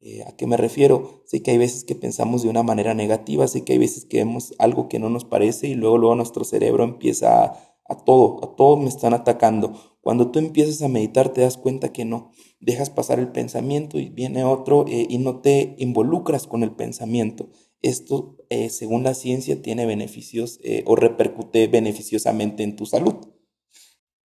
Eh, 0.00 0.24
¿A 0.26 0.34
qué 0.34 0.46
me 0.46 0.56
refiero? 0.56 1.22
Sé 1.26 1.42
que 1.42 1.52
hay 1.52 1.58
veces 1.58 1.84
que 1.84 1.94
pensamos 1.94 2.42
de 2.42 2.48
una 2.48 2.64
manera 2.64 2.92
negativa, 2.92 3.46
sé 3.46 3.62
que 3.64 3.74
hay 3.74 3.78
veces 3.78 4.04
que 4.04 4.18
vemos 4.18 4.52
algo 4.58 4.88
que 4.88 4.98
no 4.98 5.08
nos 5.10 5.24
parece 5.24 5.68
y 5.68 5.74
luego, 5.74 5.96
luego 5.96 6.16
nuestro 6.16 6.44
cerebro 6.44 6.82
empieza 6.82 7.52
a, 7.88 7.96
todo, 8.04 8.42
a 8.42 8.56
todo 8.56 8.76
me 8.76 8.88
están 8.88 9.14
atacando. 9.14 9.74
Cuando 10.00 10.32
tú 10.32 10.40
empiezas 10.40 10.82
a 10.82 10.88
meditar 10.88 11.28
te 11.28 11.42
das 11.42 11.56
cuenta 11.56 11.92
que 11.92 12.04
no, 12.04 12.32
dejas 12.58 12.90
pasar 12.90 13.20
el 13.20 13.30
pensamiento 13.30 14.00
y 14.00 14.08
viene 14.08 14.42
otro 14.44 14.86
eh, 14.88 15.06
y 15.08 15.18
no 15.18 15.40
te 15.40 15.76
involucras 15.78 16.48
con 16.48 16.64
el 16.64 16.72
pensamiento. 16.72 17.50
Esto, 17.82 18.36
eh, 18.48 18.70
según 18.70 19.02
la 19.02 19.14
ciencia, 19.14 19.60
tiene 19.60 19.86
beneficios 19.86 20.60
eh, 20.62 20.84
o 20.86 20.94
repercute 20.94 21.66
beneficiosamente 21.66 22.62
en 22.62 22.76
tu 22.76 22.86
salud. 22.86 23.16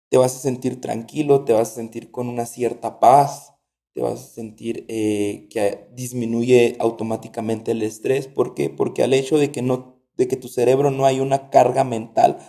Te 0.10 0.18
vas 0.18 0.36
a 0.36 0.40
sentir 0.40 0.80
tranquilo, 0.80 1.46
te 1.46 1.54
vas 1.54 1.72
a 1.72 1.76
sentir 1.76 2.12
con 2.12 2.30
una 2.30 2.46
cierta 2.46 3.00
paz, 3.00 3.54
te 3.94 4.02
vas 4.02 4.24
a 4.24 4.28
sentir 4.28 4.86
que 4.88 5.88
disminuye 5.94 6.78
automáticamente 6.80 7.72
el 7.72 7.82
estrés. 7.84 8.28
¿Por 8.28 8.56
qué? 8.56 8.70
Porque 8.70 9.04
al 9.04 9.14
hecho 9.14 9.38
de 9.38 9.52
que, 9.52 9.62
no, 9.62 10.02
de 10.16 10.28
que 10.28 10.36
tu 10.36 10.48
cerebro 10.48 10.90
no 10.90 11.06
hay 11.06 11.20
una 11.20 11.50
carga 11.50 11.84
mental, 11.84 12.40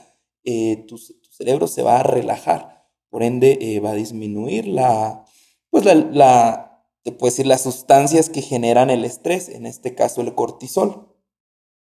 tu, 0.43 0.97
tu, 0.97 1.31
cerebro 1.33 1.67
se 1.67 1.83
va 1.83 2.01
a 2.01 2.03
relajar. 2.03 2.87
Por 3.11 3.23
ende, 3.23 3.81
va 3.85 3.91
a 3.91 3.95
disminuir 3.95 4.67
la, 4.67 5.25
pues 5.71 5.85
la, 5.85 6.70
te 7.03 7.13
puedo 7.13 7.31
decir, 7.31 7.47
las 7.47 7.63
sustancias 7.63 8.29
que 8.29 8.43
generan 8.43 8.91
el 8.91 9.05
estrés, 9.05 9.49
en 9.49 9.67
este 9.67 9.95
caso 9.95 10.21
el 10.21 10.35
cortisol. 10.35 11.09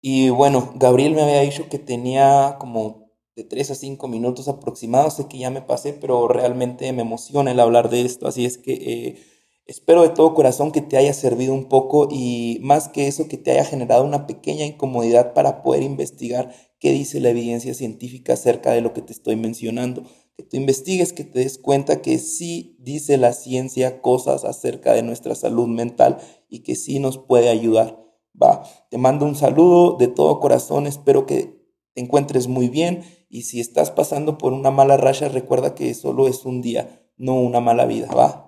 Y 0.01 0.31
bueno, 0.31 0.73
Gabriel 0.77 1.15
me 1.15 1.23
había 1.23 1.41
dicho 1.41 1.69
que 1.69 1.79
tenía 1.79 2.57
como 2.61 3.09
de 3.35 3.45
3 3.45 3.71
a 3.73 3.75
5 3.75 4.09
minutos 4.09 4.49
aproximados, 4.49 5.15
sé 5.15 5.29
que 5.29 5.39
ya 5.39 5.51
me 5.51 5.63
pasé, 5.63 5.93
pero 5.93 6.29
realmente 6.29 6.93
me 6.93 7.03
emociona 7.03 7.53
el 7.53 7.61
hablar 7.61 7.89
de 7.91 8.03
esto, 8.03 8.27
así 8.27 8.45
es 8.45 8.59
que 8.59 8.73
eh, 8.73 9.19
espero 9.67 10.03
de 10.03 10.09
todo 10.09 10.35
corazón 10.35 10.73
que 10.73 10.81
te 10.81 10.97
haya 10.97 11.13
servido 11.13 11.55
un 11.55 11.69
poco 11.69 12.09
y 12.11 12.59
más 12.63 12.89
que 12.89 13.07
eso, 13.07 13.29
que 13.29 13.37
te 13.37 13.53
haya 13.53 13.65
generado 13.65 14.05
una 14.05 14.27
pequeña 14.27 14.65
incomodidad 14.65 15.35
para 15.35 15.63
poder 15.63 15.83
investigar 15.83 16.53
qué 16.81 16.91
dice 16.91 17.21
la 17.21 17.31
evidencia 17.31 17.75
científica 17.75 18.33
acerca 18.33 18.73
de 18.73 18.81
lo 18.81 18.93
que 18.93 19.03
te 19.03 19.13
estoy 19.13 19.37
mencionando 19.37 20.03
que 20.39 20.45
tú 20.45 20.57
investigues, 20.57 21.13
que 21.13 21.25
te 21.25 21.41
des 21.41 21.59
cuenta 21.59 22.01
que 22.01 22.17
sí 22.19 22.77
dice 22.79 23.17
la 23.17 23.33
ciencia 23.33 24.01
cosas 24.01 24.45
acerca 24.45 24.93
de 24.93 25.03
nuestra 25.03 25.35
salud 25.35 25.67
mental 25.67 26.19
y 26.49 26.61
que 26.61 26.77
sí 26.77 27.01
nos 27.01 27.19
puede 27.19 27.49
ayudar. 27.49 28.01
Va, 28.41 28.63
te 28.89 28.99
mando 28.99 29.27
un 29.27 29.35
saludo 29.35 29.97
de 29.97 30.07
todo 30.07 30.39
corazón, 30.39 30.87
espero 30.87 31.27
que 31.27 31.61
te 31.93 32.03
encuentres 32.03 32.47
muy 32.47 32.69
bien 32.69 33.03
y 33.29 33.43
si 33.43 33.59
estás 33.59 33.91
pasando 33.91 34.39
por 34.39 34.53
una 34.53 34.71
mala 34.71 34.97
racha, 34.97 35.29
recuerda 35.29 35.75
que 35.75 35.93
solo 35.95 36.29
es 36.29 36.45
un 36.45 36.63
día, 36.63 37.03
no 37.17 37.35
una 37.35 37.59
mala 37.59 37.85
vida, 37.85 38.07
va. 38.15 38.48